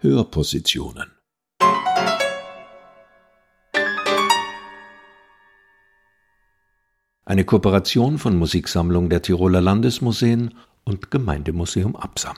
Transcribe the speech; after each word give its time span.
Hörpositionen. 0.00 1.10
Eine 7.24 7.44
Kooperation 7.44 8.18
von 8.18 8.36
Musiksammlung 8.36 9.10
der 9.10 9.22
Tiroler 9.22 9.60
Landesmuseen 9.60 10.54
und 10.84 11.10
Gemeindemuseum 11.10 11.96
Absam. 11.96 12.36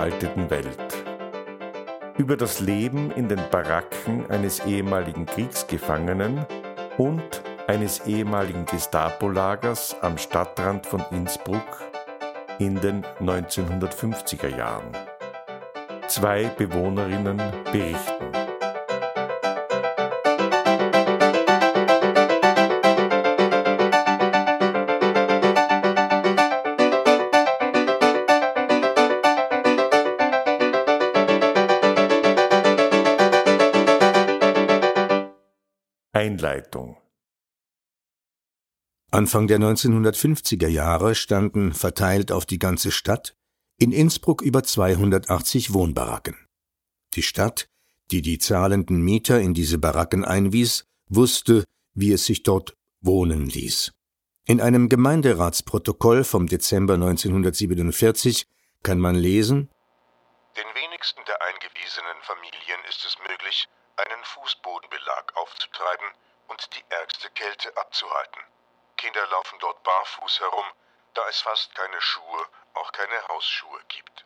Verwalteten 0.00 0.48
Welt. 0.48 1.04
Über 2.16 2.38
das 2.38 2.60
Leben 2.60 3.10
in 3.10 3.28
den 3.28 3.40
Baracken 3.50 4.30
eines 4.30 4.64
ehemaligen 4.64 5.26
Kriegsgefangenen 5.26 6.46
und 6.96 7.42
eines 7.66 8.06
ehemaligen 8.06 8.64
Gestapo-Lagers 8.64 9.96
am 10.00 10.16
Stadtrand 10.16 10.86
von 10.86 11.04
Innsbruck 11.10 11.82
in 12.58 12.80
den 12.80 13.04
1950er 13.20 14.56
Jahren. 14.56 14.90
Zwei 16.08 16.44
Bewohnerinnen 16.56 17.36
berichten. 17.70 18.29
Einleitung 36.12 36.96
Anfang 39.12 39.46
der 39.46 39.60
1950er 39.60 40.66
Jahre 40.66 41.14
standen, 41.14 41.72
verteilt 41.72 42.32
auf 42.32 42.46
die 42.46 42.58
ganze 42.58 42.90
Stadt, 42.90 43.36
in 43.76 43.92
Innsbruck 43.92 44.42
über 44.42 44.64
280 44.64 45.72
Wohnbaracken. 45.72 46.36
Die 47.14 47.22
Stadt, 47.22 47.68
die 48.10 48.22
die 48.22 48.38
zahlenden 48.38 49.00
Mieter 49.02 49.40
in 49.40 49.54
diese 49.54 49.78
Baracken 49.78 50.24
einwies, 50.24 50.84
wusste, 51.06 51.62
wie 51.94 52.10
es 52.10 52.26
sich 52.26 52.42
dort 52.42 52.76
wohnen 53.00 53.46
ließ. 53.46 53.92
In 54.46 54.60
einem 54.60 54.88
Gemeinderatsprotokoll 54.88 56.24
vom 56.24 56.48
Dezember 56.48 56.94
1947 56.94 58.48
kann 58.82 58.98
man 58.98 59.14
lesen, 59.14 59.70
Den 60.56 60.66
wenigsten 60.74 61.20
der 61.28 61.40
eingewiesenen 61.40 62.18
Familien 62.22 62.80
ist 62.88 63.04
es 63.06 63.16
möglich, 63.28 63.68
einen 64.00 64.24
Fußbodenbelag 64.24 65.36
aufzutreiben 65.36 66.06
und 66.48 66.68
die 66.74 66.84
ärgste 66.88 67.30
Kälte 67.30 67.76
abzuhalten. 67.76 68.42
Kinder 68.96 69.26
laufen 69.30 69.58
dort 69.60 69.82
barfuß 69.82 70.40
herum, 70.40 70.66
da 71.14 71.22
es 71.28 71.40
fast 71.40 71.74
keine 71.74 72.00
Schuhe, 72.00 72.46
auch 72.74 72.92
keine 72.92 73.28
Hausschuhe 73.28 73.80
gibt. 73.88 74.24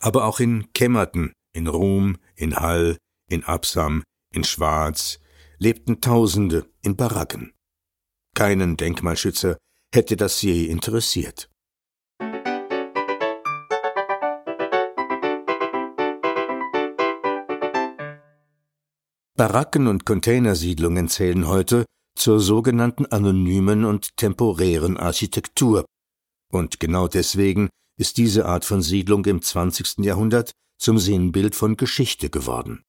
aber 0.00 0.24
auch 0.24 0.40
in 0.40 0.72
Kämmerten, 0.72 1.32
in 1.54 1.68
Ruhm, 1.68 2.18
in 2.34 2.56
Hall, 2.56 2.98
in 3.28 3.44
Absam, 3.44 4.02
in 4.34 4.44
Schwarz 4.44 5.20
lebten 5.58 6.00
Tausende 6.00 6.68
in 6.82 6.96
Baracken. 6.96 7.54
Keinen 8.34 8.76
Denkmalschützer 8.76 9.58
hätte 9.94 10.16
das 10.16 10.42
je 10.42 10.66
interessiert. 10.66 11.48
Baracken 19.34 19.86
und 19.86 20.04
Containersiedlungen 20.04 21.08
zählen 21.08 21.48
heute 21.48 21.86
zur 22.14 22.38
sogenannten 22.38 23.06
anonymen 23.06 23.84
und 23.84 24.16
temporären 24.16 24.98
Architektur. 24.98 25.86
Und 26.52 26.80
genau 26.80 27.08
deswegen 27.08 27.70
ist 27.98 28.18
diese 28.18 28.44
Art 28.44 28.64
von 28.66 28.82
Siedlung 28.82 29.24
im 29.24 29.40
20. 29.40 30.04
Jahrhundert 30.04 30.52
zum 30.78 30.98
Sinnbild 30.98 31.54
von 31.54 31.76
Geschichte 31.76 32.28
geworden. 32.28 32.82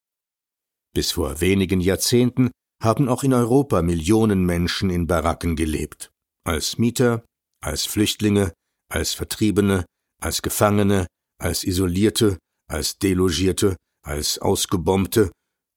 Bis 0.93 1.13
vor 1.13 1.39
wenigen 1.39 1.79
Jahrzehnten 1.79 2.51
haben 2.81 3.07
auch 3.07 3.23
in 3.23 3.33
Europa 3.33 3.81
Millionen 3.81 4.45
Menschen 4.45 4.89
in 4.89 5.07
Baracken 5.07 5.55
gelebt. 5.55 6.11
Als 6.45 6.77
Mieter, 6.77 7.23
als 7.61 7.85
Flüchtlinge, 7.85 8.51
als 8.89 9.13
Vertriebene, 9.13 9.85
als 10.21 10.41
Gefangene, 10.41 11.07
als 11.39 11.63
Isolierte, 11.63 12.37
als 12.67 12.97
Delogierte, 12.97 13.77
als 14.05 14.39
Ausgebombte 14.39 15.31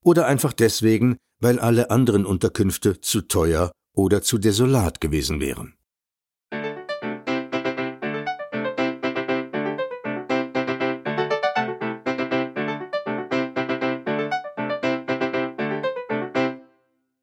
oder 0.06 0.26
einfach 0.26 0.52
deswegen, 0.52 1.16
weil 1.40 1.58
alle 1.58 1.90
anderen 1.90 2.24
Unterkünfte 2.24 3.00
zu 3.00 3.22
teuer 3.22 3.72
oder 3.92 4.22
zu 4.22 4.38
desolat 4.38 5.00
gewesen 5.00 5.40
wären. 5.40 5.74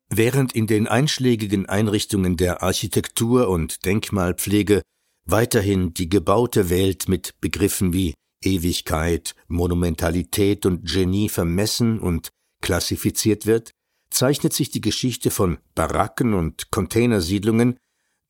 Während 0.10 0.54
in 0.54 0.68
den 0.68 0.88
einschlägigen 0.88 1.68
Einrichtungen 1.68 2.36
der 2.36 2.62
Architektur 2.62 3.48
und 3.48 3.86
Denkmalpflege 3.86 4.82
weiterhin 5.26 5.94
die 5.94 6.10
gebaute 6.10 6.70
Welt 6.70 7.08
mit 7.08 7.40
Begriffen 7.40 7.94
wie 7.94 8.14
Ewigkeit, 8.44 9.36
Monumentalität 9.48 10.66
und 10.66 10.86
Genie 10.86 11.30
vermessen 11.30 12.00
und 12.00 12.30
klassifiziert 12.64 13.46
wird, 13.46 13.72
zeichnet 14.10 14.54
sich 14.54 14.72
die 14.72 14.82
Geschichte 14.82 15.30
von 15.30 15.60
Baracken 15.76 16.34
und 16.34 16.72
Containersiedlungen 16.72 17.78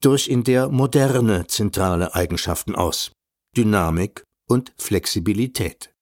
durch 0.02 0.28
in 0.28 0.44
der 0.44 0.68
Moderne 0.68 1.46
zentrale 1.46 2.14
Eigenschaften 2.14 2.74
aus 2.74 3.12
Dynamik 3.56 4.24
und 4.46 4.74
Flexibilität. 4.76 5.94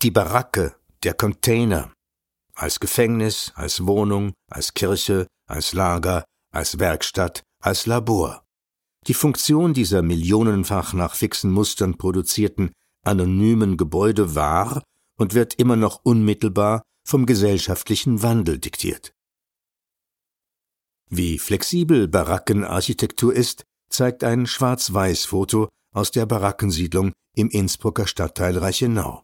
Die 0.00 0.10
Baracke, 0.10 0.76
der 1.02 1.14
Container, 1.14 1.92
als 2.58 2.80
Gefängnis, 2.80 3.52
als 3.54 3.86
Wohnung, 3.86 4.32
als 4.50 4.74
Kirche, 4.74 5.26
als 5.46 5.72
Lager, 5.72 6.24
als 6.52 6.78
Werkstatt, 6.78 7.42
als 7.62 7.86
Labor. 7.86 8.44
Die 9.06 9.14
Funktion 9.14 9.74
dieser 9.74 10.02
millionenfach 10.02 10.92
nach 10.92 11.14
fixen 11.14 11.52
Mustern 11.52 11.96
produzierten 11.96 12.72
anonymen 13.04 13.76
Gebäude 13.76 14.34
war 14.34 14.82
und 15.16 15.34
wird 15.34 15.54
immer 15.54 15.76
noch 15.76 16.00
unmittelbar 16.02 16.82
vom 17.06 17.26
gesellschaftlichen 17.26 18.22
Wandel 18.22 18.58
diktiert. 18.58 19.12
Wie 21.08 21.38
flexibel 21.38 22.08
Barackenarchitektur 22.08 23.32
ist, 23.34 23.64
zeigt 23.88 24.24
ein 24.24 24.46
Schwarz-Weiß-Foto 24.46 25.68
aus 25.94 26.10
der 26.10 26.26
Barackensiedlung 26.26 27.12
im 27.34 27.48
Innsbrucker 27.48 28.06
Stadtteil 28.06 28.58
Reichenau. 28.58 29.22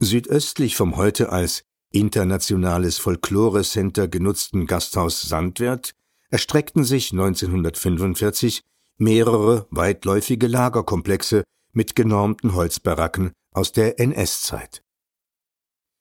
Südöstlich 0.00 0.74
vom 0.74 0.96
heute 0.96 1.30
als 1.30 1.62
internationales 1.94 2.98
Folklore-Center 2.98 4.08
genutzten 4.08 4.66
Gasthaus 4.66 5.22
Sandwert 5.22 5.92
erstreckten 6.28 6.82
sich 6.82 7.12
1945 7.12 8.62
mehrere 8.98 9.66
weitläufige 9.70 10.48
Lagerkomplexe 10.48 11.44
mit 11.72 11.94
genormten 11.94 12.54
Holzbaracken 12.54 13.32
aus 13.52 13.72
der 13.72 14.00
NS-Zeit. 14.00 14.82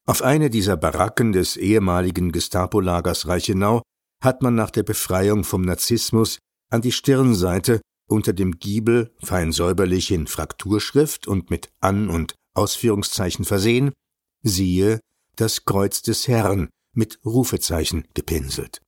Auf 0.06 0.22
eine 0.22 0.50
dieser 0.50 0.78
Baracken 0.78 1.32
des 1.32 1.56
ehemaligen 1.58 2.32
Gestapo-Lagers 2.32 3.28
Reichenau 3.28 3.84
hat 4.22 4.42
man 4.42 4.56
nach 4.56 4.72
der 4.72 4.84
Befreiung 4.84 5.44
vom 5.44 5.62
Nazismus 5.62 6.40
an 6.70 6.82
die 6.82 6.92
Stirnseite 6.92 7.82
unter 8.10 8.34
dem 8.34 8.58
Giebel 8.60 9.14
fein 9.24 9.52
säuberlich 9.52 10.12
in 10.12 10.28
Frakturschrift 10.28 11.28
und 11.28 11.52
mit 11.52 11.70
An- 11.80 12.10
und 12.10 12.36
Ausführungszeichen 12.56 13.46
versehen, 13.46 13.94
siehe 14.42 15.00
das 15.36 15.66
Kreuz 15.66 16.02
des 16.02 16.28
Herrn 16.28 16.70
mit 16.94 17.20
Rufezeichen 17.26 18.08
gepinselt. 18.14 18.82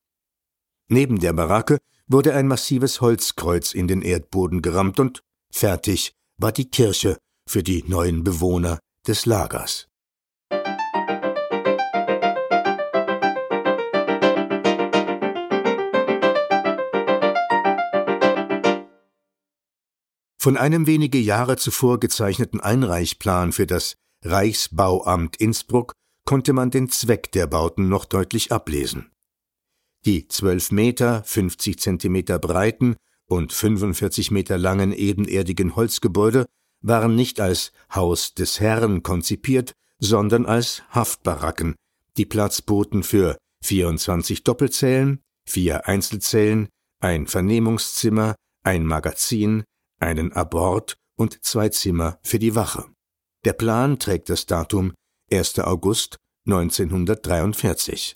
Neben 0.88 1.20
der 1.20 1.34
Baracke 1.34 1.80
wurde 2.08 2.36
ein 2.36 2.48
massives 2.48 3.02
Holzkreuz 3.02 3.74
in 3.74 3.88
den 3.88 4.02
Erdboden 4.02 4.62
gerammt 4.62 5.00
und 5.00 5.24
fertig 5.52 6.14
war 6.38 6.52
die 6.52 6.70
Kirche 6.70 7.18
für 7.50 7.64
die 7.64 7.84
neuen 7.88 8.24
Bewohner 8.24 8.80
des 9.08 9.26
Lagers. 9.26 9.88
Von 20.40 20.58
einem 20.58 20.86
wenige 20.86 21.18
Jahre 21.18 21.58
zuvor 21.58 22.00
gezeichneten 22.00 22.60
Einreichplan 22.60 23.52
für 23.52 23.66
das 23.66 23.96
Reichsbauamt 24.24 25.38
Innsbruck 25.38 25.94
konnte 26.26 26.54
man 26.54 26.72
den 26.72 26.90
Zweck 26.90 27.32
der 27.32 27.48
Bauten 27.48 27.88
noch 27.88 28.06
deutlich 28.06 28.52
ablesen. 28.52 29.12
Die 30.06 30.28
12 30.28 30.72
Meter, 30.72 31.24
50 31.24 31.80
Zentimeter 31.80 32.40
breiten 32.40 32.96
und 33.28 33.54
45 33.54 34.32
Meter 34.32 34.58
langen 34.58 34.92
ebenerdigen 34.92 35.76
Holzgebäude 35.76 36.46
waren 36.82 37.16
nicht 37.16 37.40
als 37.40 37.72
Haus 37.94 38.34
des 38.34 38.60
Herrn 38.60 39.02
konzipiert, 39.02 39.74
sondern 40.00 40.46
als 40.46 40.84
Haftbaracken, 40.90 41.76
die 42.18 42.26
Platz 42.26 42.62
boten 42.62 43.04
für 43.04 43.38
24 43.64 44.44
Doppelzellen, 44.44 45.22
vier 45.48 45.88
Einzelzellen, 45.88 46.70
ein 47.02 47.28
Vernehmungszimmer, 47.28 48.36
ein 48.64 48.86
Magazin, 48.86 49.64
einen 50.00 50.34
Abort 50.34 50.96
und 51.18 51.44
zwei 51.44 51.70
Zimmer 51.70 52.20
für 52.24 52.40
die 52.40 52.56
Wache. 52.56 52.86
Der 53.44 53.54
Plan 53.54 54.00
trägt 54.00 54.30
das 54.30 54.46
Datum 54.46 54.94
1. 55.32 55.60
August 55.66 56.20
1943. 56.46 58.16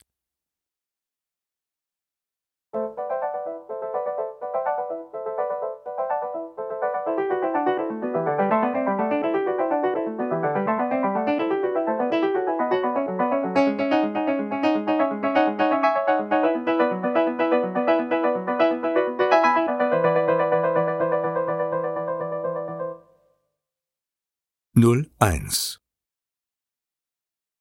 Null 24.74 25.12
eins 25.18 25.79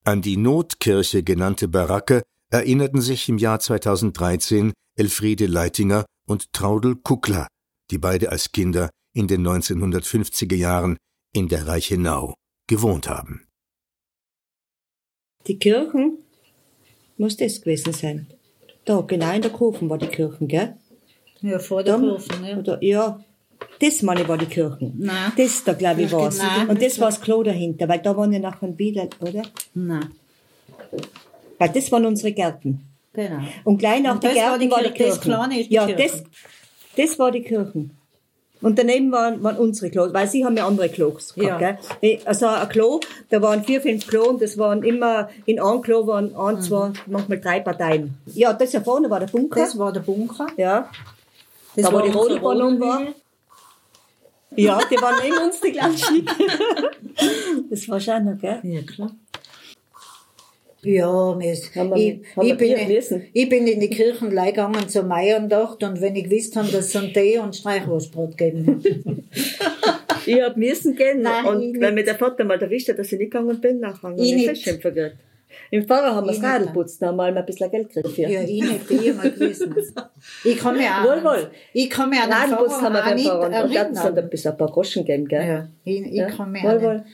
An 0.09 0.23
die 0.23 0.39
Notkirche 0.39 1.23
genannte 1.23 1.69
Baracke 1.69 2.23
erinnerten 2.51 3.03
sich 3.03 3.29
im 3.29 3.37
Jahr 3.37 3.61
2013 3.61 4.73
Elfriede 4.97 5.45
Leitinger 5.45 6.07
und 6.27 6.51
Traudel 6.55 6.97
Kuckler, 6.97 7.47
die 7.91 7.99
beide 7.99 8.33
als 8.33 8.51
Kinder 8.53 8.89
in 9.15 9.29
den 9.29 9.47
1950er 9.47 10.55
Jahren 10.55 10.97
in 11.35 11.49
der 11.49 11.67
Reichenau 11.67 12.33
gewohnt 12.67 13.07
haben. 13.07 13.47
Die 15.47 15.59
Kirchen 15.59 16.17
muss 17.19 17.37
das 17.37 17.61
gewesen 17.61 17.93
sein. 17.93 18.29
Da, 18.87 19.03
genau 19.03 19.35
in 19.35 19.43
der 19.43 19.53
Kurven 19.53 19.91
war 19.91 19.99
die 19.99 20.07
Kirchen, 20.07 20.49
gell? 20.49 20.79
Ja, 21.43 21.59
vor 21.59 21.85
der 21.85 21.99
Da, 21.99 22.01
Kurve, 22.01 22.41
ne? 22.41 22.59
Oder, 22.59 22.83
ja, 22.83 23.23
das 23.81 24.03
meine 24.03 24.23
ich 24.23 24.29
war 24.29 24.39
die 24.39 24.47
Kirchen. 24.47 24.95
Nein. 24.99 25.33
Das 25.37 25.65
da, 25.65 25.73
glaube 25.73 26.03
ich, 26.03 26.13
war's. 26.13 26.39
genau. 26.39 26.71
Und 26.71 26.83
das 26.83 26.99
war 27.01 27.09
das 27.09 27.21
Klo 27.21 27.43
dahinter, 27.43 27.89
weil 27.89 28.01
da 28.01 28.17
waren 28.17 28.33
ja 28.33 28.39
nachher 28.39 28.77
wieder, 28.79 29.09
oder? 29.21 29.43
Nein, 29.75 30.11
Weil 31.59 31.69
das 31.71 31.91
waren 31.93 32.07
unsere 32.07 32.33
Gärten. 32.33 32.81
genau. 33.13 33.41
Und 33.65 33.79
gleich 33.79 34.03
nach 34.03 34.23
war 34.23 34.33
Gärten 34.33 34.61
die 34.61 34.71
war 34.71 34.83
die 34.83 34.91
Kirche. 34.91 35.05
Das 35.11 35.21
Kirchen. 35.21 35.33
Kleine 35.39 35.61
ist 35.61 35.71
die 35.71 35.75
ja, 35.75 35.87
Kirche. 35.87 36.03
das, 36.03 36.25
das 37.09 37.19
war 37.19 37.31
die 37.31 37.43
Kirchen. 37.43 37.91
Und 38.61 38.77
daneben 38.77 39.13
waren, 39.13 39.41
waren 39.45 39.57
unsere 39.57 39.89
Klos, 39.89 40.13
weil 40.13 40.27
sie 40.27 40.45
haben 40.45 40.57
ja 40.57 40.67
andere 40.67 40.89
Klos 40.89 41.33
gehabt, 41.35 41.61
Ja. 41.63 41.79
gell? 42.01 42.19
Also 42.25 42.47
ein 42.49 42.69
Klo, 42.69 42.99
da 43.31 43.41
waren 43.41 43.63
vier, 43.63 43.81
fünf 43.81 44.05
Klo 44.09 44.31
und 44.31 44.43
das 44.43 44.59
waren 44.59 44.83
immer, 44.83 45.29
in 45.47 45.61
einem 45.61 45.81
Klo 45.81 46.09
waren 46.09 46.35
ein, 46.35 46.61
zwei, 46.61 46.91
manchmal 47.07 47.39
drei 47.39 47.61
Parteien. 47.61 48.15
Ja, 48.35 48.53
das 48.53 48.73
da 48.73 48.81
vorne 48.81 49.09
war 49.11 49.21
der 49.21 49.29
Bunker. 49.29 49.61
Mhm. 49.61 49.65
Das 49.65 49.79
war 49.79 49.93
der 49.93 50.01
Bunker. 50.01 50.49
ja. 50.57 50.91
Das 51.77 51.87
Da, 51.87 51.93
wo 51.93 52.01
die 52.01 52.11
Rodelbahn 52.11 52.81
war. 52.81 53.03
Ja, 54.61 54.81
die 54.91 54.97
waren 54.97 55.15
neben 55.23 55.39
uns, 55.39 55.61
die 55.61 55.73
Schick. 55.99 56.29
Das 57.71 57.89
war 57.89 58.01
schon 58.01 58.25
noch, 58.25 58.39
gell? 58.41 58.61
Ja, 58.63 58.81
klar. 58.83 59.11
Ja, 60.83 61.39
wir, 61.39 61.53
ich, 61.53 61.75
Haben 61.77 61.91
wir- 61.91 61.97
ich, 61.97 62.37
haben 62.37 62.57
bin, 62.57 62.75
gegessen? 62.77 63.25
ich 63.33 63.49
bin 63.49 63.67
in 63.67 63.81
die 63.81 63.91
Kirchen 63.91 64.31
gegangen 64.31 64.89
zur 64.89 65.03
Meierndacht 65.03 65.83
und 65.83 66.01
wenn 66.01 66.15
ich 66.15 66.25
gewusst 66.25 66.55
habe, 66.57 66.69
dass 66.71 66.87
es 66.87 66.97
einen 66.97 67.13
Tee 67.13 67.39
und 67.39 67.57
Streichwurstbrot 67.57 68.37
geben. 68.37 68.83
Ich 70.27 70.43
hab 70.43 70.59
müssen 70.59 70.95
gehen. 70.95 71.23
Nein, 71.23 71.47
und 71.47 71.81
wenn 71.81 71.95
mir 71.95 72.05
der 72.05 72.17
Vater 72.17 72.45
mal 72.45 72.61
erwischt 72.61 72.91
hat, 72.91 72.99
dass 72.99 73.11
ich 73.11 73.19
nicht 73.19 73.31
gegangen 73.33 73.59
bin, 73.63 73.81
nachher 73.81 74.13
Ich 74.19 74.35
nicht. 74.35 74.47
Festschimpfen 74.47 74.95
gekriegt. 74.95 75.17
Im 75.71 75.87
Pfarrer 75.87 76.15
haben 76.15 76.27
wir 76.27 76.33
das 76.33 76.43
Radl 76.43 76.69
putzt, 76.73 77.03
da 77.03 77.09
haben 77.09 77.17
wir 77.17 77.25
ein 77.25 77.47
bisschen 77.47 77.71
Geld 77.71 77.93
gekriegt. 77.93 78.19
Ja, 78.19 78.41
ich 78.43 78.63
nicht, 78.63 78.91
ich 78.91 79.15
mal 79.15 79.31
gewesen. 79.31 79.75
Ich 80.45 80.57
kann 80.57 80.77
mich 80.77 80.87
auch, 80.87 81.05
Wohl, 81.05 81.25
wohl. 81.25 81.51
ich 81.73 81.99
an 81.99 82.11
den 82.11 82.21
Radl 82.33 82.57
putzt 82.57 82.81
haben 82.81 82.95
wir 82.95 83.03
beim 83.03 83.15
nicht 83.17 83.27
Pfarrer. 83.27 83.65
Und 83.65 83.75
da 83.75 83.81
hat 83.81 83.91
es 83.93 84.03
dann 84.03 84.19
ein 84.19 84.31
bisschen 84.31 84.53
ein 84.53 84.59
paar 84.59 84.69
Groschen 84.71 85.05
gegeben, 85.05 85.29
gell? 85.29 85.47
Ja, 85.47 85.69
ich, 85.85 86.01
ich 86.01 86.13
Ja, 86.15 86.27
kann 86.31 86.53
mich 86.53 86.63
wohl, 86.65 86.83
wohl. 86.83 87.05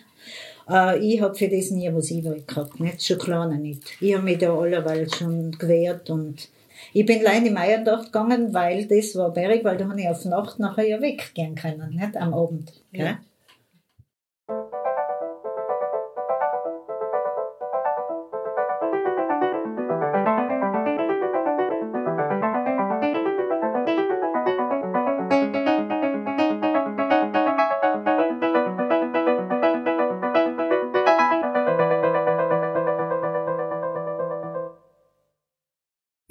Äh, 0.69 0.99
ich 0.99 1.21
hab 1.21 1.37
für 1.37 1.49
das 1.49 1.71
nie 1.71 1.91
was 1.93 2.11
übrig 2.11 2.47
gehabt, 2.47 2.81
nicht? 2.81 3.05
Schon 3.05 3.19
klar 3.19 3.49
nicht. 3.49 3.83
Ich 4.01 4.15
hab 4.15 4.23
mich 4.23 4.39
da 4.39 4.57
allerweil 4.57 5.09
schon 5.13 5.53
gewehrt 5.53 6.11
und 6.11 6.49
ich 6.93 7.05
bin 7.07 7.21
allein 7.21 7.45
in 7.47 7.55
Meierdacht 7.55 8.07
gegangen, 8.07 8.55
weil 8.55 8.87
das 8.87 9.15
war 9.17 9.33
berg, 9.33 9.65
weil 9.65 9.77
da 9.77 9.89
habe 9.89 10.01
ich 10.01 10.09
auf 10.09 10.25
Nacht 10.25 10.59
nachher 10.59 10.87
ja 10.87 11.01
weggehen 11.01 11.55
können, 11.55 11.91
nicht? 11.95 12.17
Am 12.17 12.33
Abend. 12.33 12.73
Ja. 12.93 13.19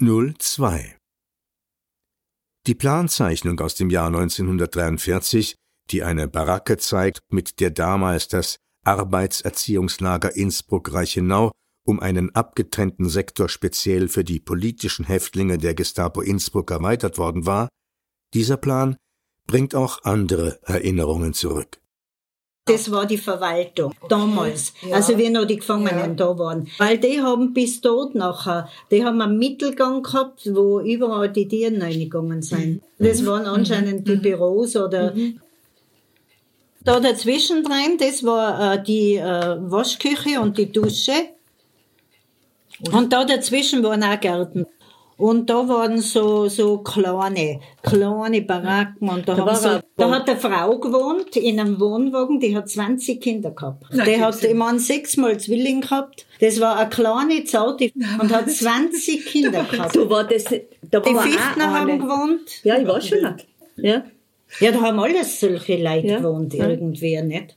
Null 0.04 0.34
zwei 0.36 0.98
Die 2.66 2.74
Planzeichnung 2.74 3.58
aus 3.60 3.74
dem 3.74 3.88
Jahr 3.88 4.08
1943, 4.08 5.56
die 5.90 6.02
eine 6.02 6.28
Baracke 6.28 6.76
zeigt, 6.76 7.20
mit 7.30 7.58
der 7.58 7.70
damals 7.70 8.28
das 8.28 8.58
Arbeitserziehungslager 8.84 10.36
Innsbruck-Reichenau 10.36 11.52
um 11.86 12.00
einen 12.00 12.34
abgetrennten 12.34 13.08
Sektor 13.08 13.48
speziell 13.48 14.08
für 14.08 14.24
die 14.24 14.40
politischen 14.40 15.06
Häftlinge 15.06 15.56
der 15.56 15.74
Gestapo 15.74 16.20
Innsbruck 16.20 16.70
erweitert 16.70 17.16
worden 17.16 17.46
war, 17.46 17.70
dieser 18.34 18.58
Plan 18.58 18.96
bringt 19.46 19.74
auch 19.74 20.04
andere 20.04 20.60
Erinnerungen 20.64 21.32
zurück. 21.32 21.80
Das 22.66 22.90
war 22.90 23.04
die 23.04 23.18
Verwaltung 23.18 23.92
damals, 24.08 24.72
Ja. 24.80 24.96
also 24.96 25.18
wie 25.18 25.28
noch 25.28 25.44
die 25.44 25.56
Gefangenen 25.56 26.16
da 26.16 26.38
waren. 26.38 26.66
Weil 26.78 26.96
die 26.96 27.20
haben 27.20 27.52
bis 27.52 27.82
dort 27.82 28.14
nachher, 28.14 28.70
die 28.90 29.04
haben 29.04 29.20
einen 29.20 29.38
Mittelgang 29.38 30.02
gehabt, 30.02 30.48
wo 30.54 30.80
überall 30.80 31.28
die 31.30 31.46
Tieren 31.46 31.82
reingegangen 31.82 32.40
sind. 32.40 32.80
Das 32.98 33.26
waren 33.26 33.44
anscheinend 33.44 34.08
die 34.08 34.16
Büros 34.16 34.76
oder 34.76 35.12
da 36.84 37.00
dazwischen 37.00 37.64
drin, 37.64 37.98
das 37.98 38.24
war 38.24 38.74
äh, 38.74 38.82
die 38.82 39.16
äh, 39.16 39.56
Waschküche 39.70 40.40
und 40.40 40.56
die 40.56 40.72
Dusche. 40.72 41.12
Und 42.92 43.12
da 43.12 43.24
dazwischen 43.24 43.82
waren 43.82 44.02
auch 44.02 44.20
Gärten. 44.20 44.66
Und 45.26 45.48
da 45.48 45.66
waren 45.66 46.02
so, 46.02 46.48
so 46.48 46.78
kleine, 46.82 47.58
kleine 47.82 48.42
Baracken 48.42 49.08
und 49.08 49.26
da, 49.26 49.34
Da 49.34 49.46
haben 49.46 49.56
so, 49.56 49.80
da 49.96 50.10
hat 50.10 50.28
eine 50.28 50.38
Frau 50.38 50.78
gewohnt 50.78 51.34
in 51.36 51.58
einem 51.58 51.80
Wohnwagen, 51.80 52.40
die 52.40 52.54
hat 52.54 52.68
20 52.68 53.22
Kinder 53.22 53.50
gehabt. 53.52 53.84
die 53.90 54.20
hat, 54.20 54.44
ich 54.44 54.54
meine, 54.54 54.78
sechsmal 54.78 55.38
Zwilling 55.40 55.80
gehabt. 55.80 56.26
Das 56.40 56.60
war 56.60 56.76
eine 56.78 56.90
kleine 56.90 57.42
Zaute 57.44 57.90
und 58.20 58.30
hat 58.34 58.50
20 58.50 59.24
Kinder 59.32 59.64
gehabt. 59.64 59.94
So 59.94 60.10
war 60.10 60.24
das, 60.24 60.44
da 60.90 61.00
Die 61.00 61.14
war 61.14 61.22
Fichtner 61.22 61.70
auch 61.70 61.74
haben 61.74 61.98
gewohnt. 62.00 62.62
Ja, 62.62 62.76
ich 62.78 62.86
war 62.86 63.00
schon. 63.00 63.36
Ja. 63.76 64.04
Ja, 64.60 64.72
da 64.72 64.80
haben 64.82 65.00
alles 65.00 65.40
solche 65.40 65.82
Leute 65.82 66.06
Ja. 66.06 66.18
gewohnt, 66.18 66.52
irgendwie, 66.52 67.22
nicht? 67.22 67.56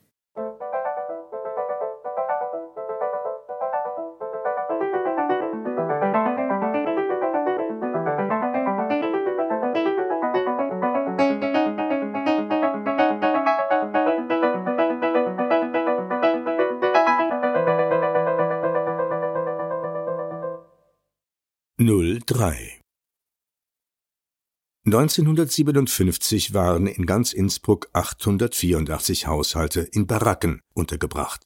1957 24.88 26.54
waren 26.54 26.88
in 26.88 27.06
ganz 27.06 27.34
Innsbruck 27.34 27.90
884 27.92 29.28
Haushalte 29.28 29.82
in 29.82 30.08
Baracken 30.08 30.62
untergebracht. 30.74 31.44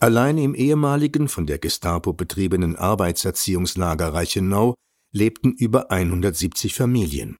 Allein 0.00 0.38
im 0.38 0.54
ehemaligen 0.54 1.28
von 1.28 1.46
der 1.46 1.58
Gestapo 1.58 2.14
betriebenen 2.14 2.74
Arbeitserziehungslager 2.74 4.14
Reichenau 4.14 4.74
lebten 5.12 5.52
über 5.52 5.90
170 5.90 6.74
Familien. 6.74 7.36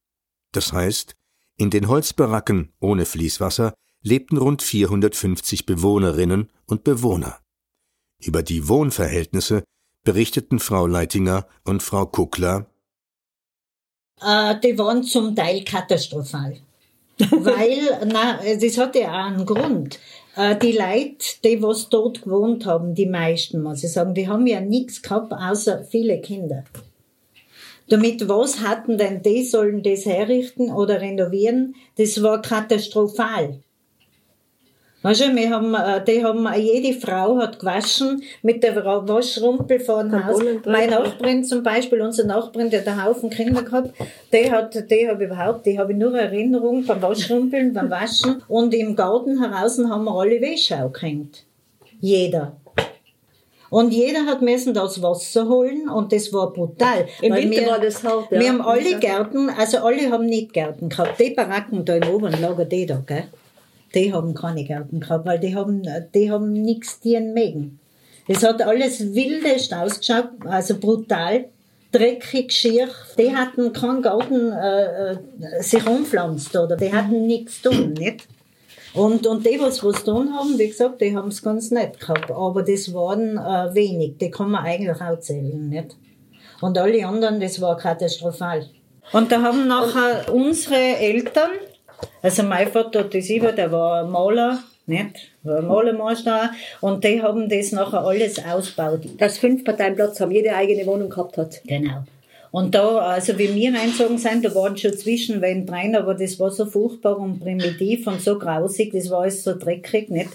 Das 0.52 0.74
heißt, 0.74 1.14
In 1.56 1.70
den 1.70 1.88
Holzbaracken 1.88 2.72
ohne 2.78 3.06
Fließwasser 3.06 3.72
lebten 4.02 4.36
rund 4.36 4.62
450 4.62 5.64
Bewohnerinnen 5.64 6.50
und 6.66 6.84
Bewohner. 6.84 7.40
Über 8.20 8.42
die 8.42 8.68
Wohnverhältnisse 8.68 9.64
berichteten 10.04 10.58
Frau 10.58 10.86
Leitinger 10.86 11.46
und 11.64 11.82
Frau 11.82 12.04
Kuckler. 12.04 12.71
Äh, 14.24 14.56
die 14.60 14.78
waren 14.78 15.02
zum 15.02 15.34
Teil 15.34 15.64
katastrophal. 15.64 16.56
Weil, 17.30 18.06
na, 18.06 18.40
das 18.60 18.78
hat 18.78 18.96
ja 18.96 19.10
auch 19.10 19.26
einen 19.26 19.46
Grund. 19.46 19.98
Äh, 20.36 20.56
die 20.56 20.72
Leute, 20.72 21.26
die 21.44 21.62
was 21.62 21.88
dort 21.88 22.22
gewohnt 22.22 22.66
haben, 22.66 22.94
die 22.94 23.06
meisten, 23.06 23.62
muss 23.62 23.84
ich 23.84 23.92
sagen, 23.92 24.14
die 24.14 24.28
haben 24.28 24.46
ja 24.46 24.60
nichts 24.60 25.02
gehabt, 25.02 25.32
außer 25.32 25.84
viele 25.84 26.20
Kinder. 26.20 26.64
Damit 27.88 28.28
was 28.28 28.60
hatten 28.60 28.96
denn 28.96 29.22
die, 29.22 29.44
sollen 29.44 29.82
das 29.82 30.06
herrichten 30.06 30.72
oder 30.72 31.00
renovieren? 31.00 31.74
Das 31.96 32.22
war 32.22 32.40
katastrophal. 32.40 33.60
Weißt 35.02 35.20
du, 35.20 35.34
wir 35.34 35.50
haben, 35.50 35.74
äh, 35.74 36.02
die 36.04 36.24
haben, 36.24 36.48
jede 36.56 36.98
Frau 36.98 37.36
hat 37.38 37.58
gewaschen 37.58 38.22
mit 38.42 38.62
der 38.62 38.76
Waschrumpel 38.76 39.80
von 39.80 40.24
Haus. 40.24 40.40
Meine 40.64 40.92
Nachbarin 40.92 41.44
zum 41.44 41.64
Beispiel, 41.64 42.00
unsere 42.00 42.28
Nachbarin, 42.28 42.70
die 42.70 42.78
hat 42.78 42.86
einen 42.86 43.04
Haufen 43.04 43.28
Kinder 43.28 43.62
gehabt, 43.62 43.90
die 44.32 44.50
hat, 44.50 44.74
die 44.90 45.08
habe 45.08 45.24
ich 45.24 45.30
überhaupt, 45.30 45.66
die 45.66 45.78
habe 45.78 45.92
ich 45.92 45.98
nur 45.98 46.16
Erinnerung 46.16 46.86
beim 46.86 47.02
Waschrumpeln, 47.02 47.72
beim 47.72 47.90
Waschen. 47.90 48.42
Und 48.46 48.72
im 48.74 48.94
Garten 48.94 49.42
heraus 49.42 49.78
haben 49.78 50.04
wir 50.04 50.14
alle 50.14 50.40
Wäschau 50.40 50.88
gekriegt. 50.88 51.44
Jeder. 52.00 52.56
Und 53.70 53.92
jeder 53.92 54.26
hat 54.26 54.42
müssen 54.42 54.74
das 54.74 55.02
Wasser 55.02 55.48
holen 55.48 55.88
und 55.88 56.12
das 56.12 56.32
war 56.32 56.52
brutal. 56.52 57.06
Im 57.22 57.34
Winter 57.34 57.62
wir, 57.62 57.66
war 57.68 57.80
das 57.80 58.04
hart, 58.04 58.30
ja. 58.30 58.38
Wir 58.38 58.48
haben 58.50 58.60
alle 58.60 58.98
Gärten, 58.98 59.48
also 59.48 59.78
alle 59.78 60.10
haben 60.10 60.26
nicht 60.26 60.52
Gärten 60.52 60.90
gehabt. 60.90 61.18
Die 61.18 61.30
Baracken 61.30 61.84
da 61.84 61.96
im 61.96 62.06
oberen 62.14 62.40
Lager, 62.40 62.66
die 62.66 62.84
da, 62.84 63.02
gell? 63.06 63.24
Die 63.94 64.12
haben 64.12 64.34
keine 64.34 64.64
Gärten 64.64 65.00
gehabt, 65.00 65.26
weil 65.26 65.38
die 65.38 65.54
haben, 65.54 65.82
die 66.14 66.30
haben 66.30 66.52
nichts 66.52 67.00
dienen 67.00 67.34
mögen. 67.34 67.78
Es 68.28 68.42
hat 68.44 68.62
alles 68.62 69.14
wildest 69.14 69.74
ausgeschaut, 69.74 70.30
also 70.44 70.78
brutal, 70.78 71.46
dreckig, 71.90 72.52
schier. 72.52 72.88
Die 73.18 73.34
hatten 73.34 73.72
keinen 73.72 74.02
Garten 74.02 74.52
äh, 74.52 75.12
äh 75.12 75.16
sich 75.60 75.86
umpflanzt 75.86 76.56
oder 76.56 76.76
die 76.76 76.92
hatten 76.92 77.26
nichts 77.26 77.60
tun, 77.62 77.92
nicht? 77.94 78.28
Und, 78.94 79.26
und 79.26 79.46
die, 79.46 79.58
was 79.58 79.82
was 79.82 80.04
tun 80.04 80.34
haben, 80.34 80.58
wie 80.58 80.68
gesagt, 80.68 81.00
die 81.00 81.16
haben 81.16 81.28
es 81.28 81.42
ganz 81.42 81.70
nett 81.70 81.98
gehabt. 81.98 82.30
Aber 82.30 82.62
das 82.62 82.92
waren 82.92 83.38
äh, 83.38 83.74
wenig, 83.74 84.18
die 84.18 84.30
kann 84.30 84.50
man 84.50 84.64
eigentlich 84.64 85.00
auch 85.00 85.18
zählen, 85.18 85.68
nicht? 85.68 85.96
Und 86.60 86.78
alle 86.78 87.06
anderen, 87.06 87.40
das 87.40 87.60
war 87.60 87.76
katastrophal. 87.76 88.68
Und 89.12 89.32
da 89.32 89.42
haben 89.42 89.66
nachher 89.66 90.32
unsere 90.32 90.76
Eltern, 90.76 91.50
also 92.22 92.42
mein 92.42 92.68
Vater, 92.68 93.04
das 93.04 93.28
Iber, 93.28 93.52
der 93.52 93.70
war 93.72 94.04
Maler, 94.04 94.62
nicht? 94.86 95.30
War 95.42 95.62
Malermeister. 95.62 96.50
Und 96.80 97.04
die 97.04 97.22
haben 97.22 97.48
das 97.48 97.72
nachher 97.72 98.04
alles 98.04 98.44
ausgebaut. 98.44 99.02
Dass 99.18 99.38
fünf 99.38 99.64
Parteien 99.64 99.94
Platz 99.94 100.20
haben, 100.20 100.32
jede 100.32 100.54
eigene 100.54 100.86
Wohnung 100.86 101.08
gehabt 101.08 101.38
hat. 101.38 101.62
Genau. 101.66 102.04
Und 102.52 102.74
da, 102.74 102.98
also 102.98 103.38
wie 103.38 103.54
wir 103.54 103.72
einzogen 103.80 104.18
sind, 104.18 104.44
da 104.44 104.54
waren 104.54 104.76
schon 104.76 104.92
Zwischenwände 104.92 105.72
rein, 105.72 105.96
aber 105.96 106.14
das 106.14 106.38
war 106.38 106.50
so 106.50 106.66
furchtbar 106.66 107.18
und 107.18 107.40
primitiv 107.40 108.06
und 108.06 108.20
so 108.20 108.38
grausig, 108.38 108.92
das 108.92 109.08
war 109.08 109.22
alles 109.22 109.42
so 109.42 109.56
dreckig, 109.58 110.10
nicht? 110.10 110.28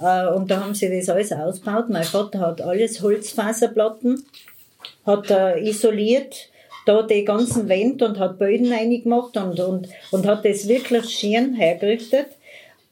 Äh, 0.00 0.26
und 0.28 0.50
da 0.50 0.64
haben 0.64 0.74
sie 0.74 0.88
das 0.88 1.10
alles 1.10 1.32
ausgebaut. 1.32 1.90
Mein 1.90 2.04
Vater 2.04 2.40
hat 2.40 2.62
alles 2.62 3.02
Holzfaserplatten, 3.02 4.24
hat 5.04 5.30
äh, 5.30 5.60
isoliert, 5.68 6.48
da 6.86 7.02
die 7.02 7.24
ganzen 7.24 7.68
Wände 7.68 8.06
und 8.06 8.18
hat 8.18 8.38
Böden 8.38 8.72
reingemacht 8.72 9.36
und, 9.36 9.60
und, 9.60 9.88
und 10.10 10.26
hat 10.26 10.44
das 10.44 10.68
wirklich 10.68 11.08
schön 11.10 11.54
hergerichtet. 11.54 12.26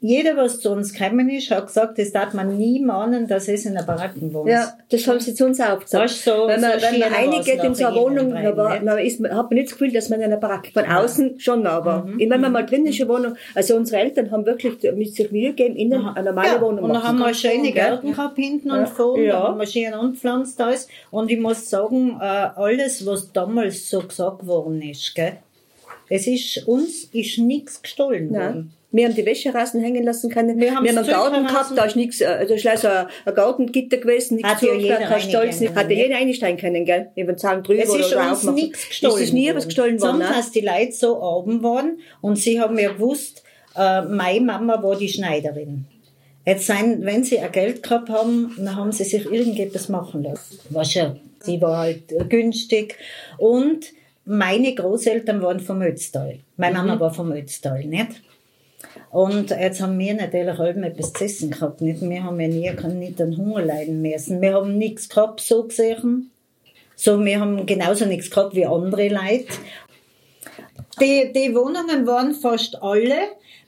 Jeder, 0.01 0.37
was 0.37 0.61
zu 0.61 0.71
uns 0.71 0.93
gekommen 0.93 1.29
ist, 1.29 1.51
hat 1.51 1.67
gesagt, 1.67 1.99
das 1.99 2.13
darf 2.13 2.33
man 2.33 2.57
nie 2.57 2.79
mahnen, 2.79 3.27
dass 3.27 3.49
es 3.49 3.67
in 3.67 3.75
der 3.75 3.83
Baracken 3.83 4.33
wohnt. 4.33 4.49
Ja, 4.49 4.75
das 4.91 5.09
haben 5.09 5.19
sie 5.19 5.35
zu 5.35 5.45
uns 5.45 5.61
auch 5.61 5.81
gesagt. 5.81 6.11
So, 6.11 6.47
wenn 6.47 6.61
man, 6.61 6.79
so 6.79 6.87
wenn 6.87 7.01
man 7.01 7.13
reingeht 7.13 7.65
in 7.65 7.75
so 7.75 7.87
eine 7.87 7.97
Wohnung, 7.97 8.33
rein, 8.33 8.55
man, 8.55 8.85
man 8.85 8.99
ist, 8.99 9.21
hat 9.21 9.31
man 9.31 9.49
nicht 9.51 9.73
das 9.73 9.77
Gefühl, 9.77 9.93
dass 9.93 10.09
man 10.09 10.21
in 10.21 10.27
einer 10.27 10.37
Baracke, 10.37 10.71
von 10.71 10.85
außen 10.85 11.41
schon, 11.41 11.67
aber 11.67 12.05
mhm. 12.05 12.31
wenn 12.31 12.41
man 12.41 12.53
mal 12.53 12.65
drin 12.65 12.87
ist, 12.87 13.01
eine 13.01 13.11
Wohnung, 13.11 13.35
also 13.57 13.75
unsere 13.75 14.03
Eltern 14.03 14.31
haben 14.31 14.47
wirklich 14.47 14.81
mit 14.95 15.17
sich 15.17 15.33
Mühe 15.33 15.49
gegeben, 15.49 15.75
innen 15.75 16.07
eine 16.07 16.27
normale 16.27 16.49
ja, 16.49 16.61
Wohnung 16.61 16.85
Und 16.85 16.95
dann 16.95 17.03
haben 17.03 17.19
wir 17.19 17.35
schöne 17.35 17.73
Gärten 17.73 18.13
gehabt, 18.13 18.37
hinten 18.37 18.69
ja. 18.69 18.79
und 18.79 18.89
vorne, 18.89 19.25
ja. 19.25 19.33
da 19.33 19.49
haben 19.49 19.59
wir 19.59 19.67
schön 19.67 19.93
anpflanzt 19.93 20.61
alles. 20.61 20.87
Und 21.11 21.29
ich 21.29 21.41
muss 21.41 21.69
sagen, 21.69 22.19
äh, 22.21 22.25
alles, 22.25 23.05
was 23.05 23.33
damals 23.33 23.91
so 23.91 24.01
gesagt 24.03 24.47
worden 24.47 24.81
ist, 24.81 25.13
gell, 25.17 25.39
es 26.09 26.29
ist, 26.29 26.69
uns 26.69 27.03
ist 27.13 27.39
nichts 27.39 27.83
gestohlen 27.83 28.31
worden. 28.31 28.73
Wir 28.91 29.07
haben 29.07 29.15
die 29.15 29.27
Wäsche 29.27 29.53
draußen 29.53 29.83
hängen 29.83 30.03
lassen 30.03 30.31
können. 30.31 30.59
Wir 30.59 30.75
haben, 30.75 30.83
wir 30.83 30.93
haben 30.93 30.99
einen 30.99 31.07
Garten 31.07 31.47
gehabt, 31.47 31.73
da 31.77 31.85
ist 31.85 31.97
nichts, 31.97 32.23
also 32.23 32.55
ist 32.55 32.67
also 32.67 32.89
ein 32.89 33.35
Gartengitter 33.35 33.99
gewesen, 33.99 34.37
nichts 34.37 34.51
hat 34.51 34.63
ja 34.63 34.97
kein 34.97 35.21
Stolz, 35.21 35.61
nicht, 35.61 35.75
hat 35.75 35.91
ja 35.91 35.97
jeder 35.97 36.17
einsteigen 36.17 36.59
können, 36.59 36.87
gell? 36.87 37.09
Den 37.15 37.37
Zaun 37.37 37.63
drüber 37.63 37.83
es 37.83 37.95
ist 37.95 38.13
oder 38.15 38.31
uns 38.31 38.45
nichts 38.45 38.89
gestohlen. 38.89 39.15
Es 39.17 39.21
ist 39.21 39.33
nie 39.35 39.55
was 39.55 39.67
gestohlen 39.67 40.01
worden. 40.01 40.23
Sonst 40.23 40.35
hast 40.35 40.55
die 40.55 40.63
Leute 40.63 40.93
so 40.93 41.23
oben 41.23 41.63
waren 41.63 41.99
und 42.23 42.37
sie 42.37 42.61
haben 42.61 42.79
ja 42.79 42.93
gewusst, 42.93 43.43
äh, 43.77 44.03
meine 44.03 44.41
Mama 44.41 44.83
war 44.83 44.97
die 44.97 45.09
Schneiderin. 45.09 45.85
Jetzt 46.47 46.67
sein, 46.67 47.05
wenn 47.05 47.25
sie 47.25 47.39
ein 47.41 47.53
Geld 47.53 47.83
gehabt 47.83 48.09
haben, 48.09 48.55
dann 48.57 48.75
haben 48.75 48.93
sie 48.93 49.05
sich 49.05 49.31
irgendetwas 49.31 49.91
machen 49.91 50.23
lassen. 50.23 50.61
War 50.71 50.87
schon, 50.87 51.21
sie 51.41 51.61
war 51.61 51.77
halt 51.79 52.31
günstig 52.31 52.97
und 53.37 53.93
meine 54.25 54.75
Großeltern 54.75 55.43
waren 55.43 55.61
vom 55.61 55.83
Ötztal. 55.83 56.39
Meine 56.57 56.77
Mama 56.77 56.95
mhm. 56.95 57.01
war 57.01 57.13
vom 57.13 57.33
Ötztal, 57.33 57.85
nicht? 57.85 58.23
Und 59.11 59.51
jetzt 59.51 59.81
haben 59.81 59.99
wir 59.99 60.15
natürlich 60.15 60.59
allem 60.59 60.83
etwas 60.83 61.13
zu 61.13 61.25
essen 61.25 61.51
gehabt. 61.51 61.81
Nicht? 61.81 62.03
Wir 62.03 62.25
haben 62.25 62.41
ja 62.41 62.49
nie 62.49 62.71
nicht 62.95 63.21
an 63.21 63.37
Hunger 63.37 63.63
leiden 63.63 64.03
müssen. 64.03 64.41
Wir 64.41 64.55
haben 64.55 64.77
nichts 64.77 65.09
gehabt, 65.09 65.41
so 65.41 65.65
gesehen. 65.65 66.31
So, 66.95 67.25
wir 67.25 67.41
haben 67.41 67.65
genauso 67.65 68.05
nichts 68.05 68.31
gehabt 68.31 68.55
wie 68.55 68.67
andere 68.67 69.09
Leute. 69.09 69.47
Die, 71.01 71.33
die 71.33 71.55
Wohnungen 71.55 72.07
waren 72.07 72.35
fast 72.35 72.83
alle 72.83 73.15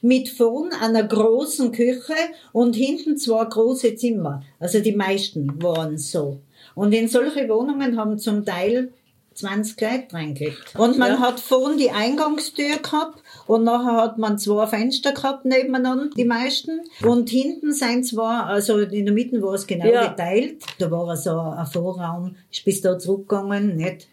mit 0.01 0.29
vorn 0.29 0.71
einer 0.73 1.03
großen 1.03 1.71
Küche 1.71 2.13
und 2.51 2.75
hinten 2.75 3.17
zwei 3.17 3.45
große 3.45 3.95
Zimmer. 3.95 4.43
Also 4.59 4.79
die 4.79 4.91
meisten 4.91 5.61
waren 5.63 5.97
so. 5.97 6.39
Und 6.75 6.93
in 6.93 7.07
solche 7.07 7.47
Wohnungen 7.47 7.97
haben 7.97 8.19
zum 8.19 8.45
Teil 8.45 8.91
20 9.33 9.79
Leute 9.79 10.13
reingelegt. 10.13 10.75
Und 10.77 10.97
man 10.97 11.13
ja. 11.13 11.19
hat 11.19 11.39
vorn 11.39 11.77
die 11.77 11.91
Eingangstür 11.91 12.77
gehabt 12.77 13.23
und 13.47 13.63
nachher 13.63 13.97
hat 13.97 14.17
man 14.17 14.37
zwei 14.37 14.67
Fenster 14.67 15.13
gehabt 15.13 15.45
nebeneinander, 15.45 16.09
die 16.15 16.25
meisten. 16.25 16.81
Und 17.03 17.29
hinten 17.29 17.73
sind 17.73 18.05
zwei, 18.05 18.41
also 18.41 18.79
in 18.79 19.05
der 19.05 19.13
Mitte 19.13 19.41
war 19.41 19.53
es 19.53 19.65
genau 19.65 19.85
ja. 19.85 20.07
geteilt. 20.07 20.63
Da 20.79 20.91
war 20.91 21.15
so 21.15 21.39
ein 21.39 21.65
Vorraum, 21.65 22.35
ist 22.51 22.65
bis 22.65 22.81
da 22.81 22.99
zurückgegangen, 22.99 23.77
nicht? 23.77 24.07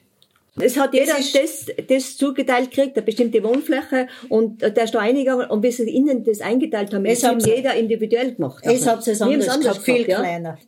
Es 0.61 0.77
hat 0.77 0.93
jeder 0.95 1.15
das, 1.15 1.33
das, 1.33 1.67
das 1.89 2.17
zugeteilt 2.17 2.71
gekriegt, 2.71 2.97
eine 2.97 3.05
bestimmte 3.05 3.43
Wohnfläche 3.43 4.09
und 4.29 4.63
da 4.63 4.83
ist 4.83 4.95
da 4.95 4.99
eingegangen 4.99 5.49
und 5.49 5.61
bis 5.61 5.77
sie 5.77 5.89
innen 5.89 6.25
das 6.25 6.41
eingeteilt 6.41 6.93
haben, 6.93 7.05
es 7.05 7.23
hat 7.23 7.45
jeder 7.47 7.75
individuell 7.75 8.35
gemacht. 8.35 8.65
Es 8.67 8.87
hat 8.87 9.07
es 9.07 9.23
anders, 9.23 9.49
anders 9.49 9.79
viel 9.79 10.05
gehabt, 10.05 10.25
kleiner. 10.25 10.59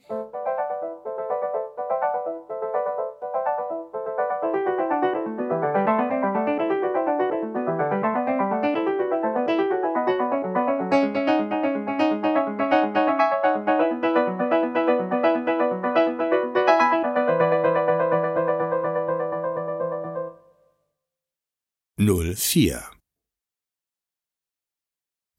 Ja? 22.54 22.90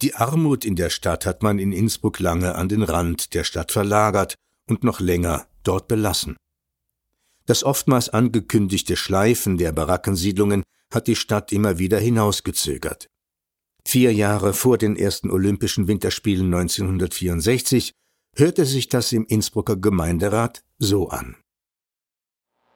Die 0.02 0.16
Armut 0.16 0.66
in 0.66 0.76
der 0.76 0.90
Stadt 0.90 1.26
hat 1.26 1.44
man 1.44 1.60
in 1.60 1.72
Innsbruck 1.72 2.20
lange 2.20 2.56
an 2.56 2.70
den 2.70 2.82
Rand 2.82 3.34
der 3.34 3.44
Stadt 3.44 3.72
verlagert 3.72 4.36
und 4.68 4.84
noch 4.84 5.00
länger 5.00 5.48
dort 5.64 5.88
belassen. 5.88 6.38
Das 7.46 7.64
oftmals 7.64 8.10
angekündigte 8.10 8.96
Schleifen 8.96 9.58
der 9.58 9.72
Barackensiedlungen 9.72 10.64
hat 10.92 11.08
die 11.08 11.16
Stadt 11.16 11.52
immer 11.52 11.78
wieder 11.78 12.00
hinausgezögert. 12.00 13.08
Vier 13.86 14.14
Jahre 14.14 14.54
vor 14.54 14.78
den 14.78 14.96
ersten 14.96 15.30
Olympischen 15.32 15.88
Winterspielen 15.88 16.54
1964 16.54 17.92
hörte 18.36 18.66
sich 18.66 18.90
das 18.90 19.12
im 19.12 19.26
Innsbrucker 19.26 19.76
Gemeinderat 19.76 20.64
so 20.78 21.10
an. 21.10 21.36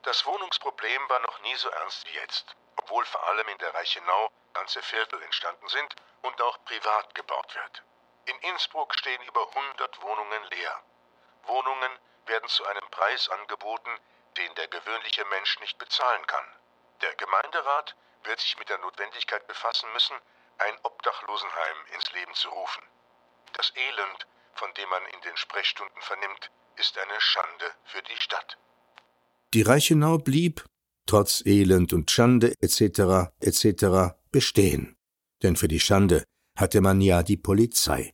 Das 0.02 0.24
Wohnungsproblem 0.26 1.00
war 1.08 1.20
noch 1.22 1.42
nie 1.42 1.56
so 1.56 1.68
ernst 1.68 2.04
wie 2.06 2.18
jetzt, 2.20 2.56
obwohl 2.76 3.04
vor 3.04 3.26
allem 3.28 3.48
in 3.48 3.58
der 3.58 3.74
Reichenau 3.74 4.30
ganze 4.54 4.82
Viertel 4.82 5.22
entstanden 5.22 5.68
sind 5.68 5.94
und 6.22 6.40
auch 6.40 6.64
privat 6.64 7.14
gebaut 7.14 7.54
wird. 7.54 7.82
In 8.26 8.38
Innsbruck 8.50 8.94
stehen 8.94 9.22
über 9.22 9.46
100 9.48 10.02
Wohnungen 10.02 10.44
leer. 10.50 10.82
Wohnungen 11.44 11.98
werden 12.26 12.48
zu 12.48 12.64
einem 12.66 12.88
Preis 12.90 13.28
angeboten, 13.28 13.90
den 14.36 14.54
der 14.56 14.68
gewöhnliche 14.68 15.24
Mensch 15.26 15.60
nicht 15.60 15.78
bezahlen 15.78 16.26
kann. 16.26 16.44
Der 17.02 17.14
Gemeinderat 17.14 17.94
wird 18.24 18.40
sich 18.40 18.58
mit 18.58 18.68
der 18.68 18.78
Notwendigkeit 18.78 19.46
befassen 19.46 19.92
müssen, 19.92 20.16
ein 20.58 20.78
Obdachlosenheim 20.82 21.76
ins 21.94 22.12
Leben 22.12 22.34
zu 22.34 22.48
rufen. 22.48 22.82
Das 23.52 23.72
Elend, 23.76 24.26
von 24.54 24.72
dem 24.74 24.88
man 24.88 25.04
in 25.06 25.20
den 25.20 25.36
Sprechstunden 25.36 26.02
vernimmt, 26.02 26.50
ist 26.76 26.98
eine 26.98 27.20
Schande 27.20 27.74
für 27.84 28.02
die 28.02 28.16
Stadt. 28.16 28.58
Die 29.54 29.62
Reichenau 29.62 30.18
blieb, 30.18 30.64
trotz 31.06 31.42
Elend 31.46 31.92
und 31.92 32.10
Schande 32.10 32.52
etc. 32.60 33.30
etc. 33.40 34.16
bestehen. 34.30 34.96
Denn 35.42 35.56
für 35.56 35.68
die 35.68 35.80
Schande 35.80 36.24
hatte 36.56 36.80
man 36.80 37.00
ja 37.00 37.22
die 37.22 37.36
Polizei. 37.36 38.12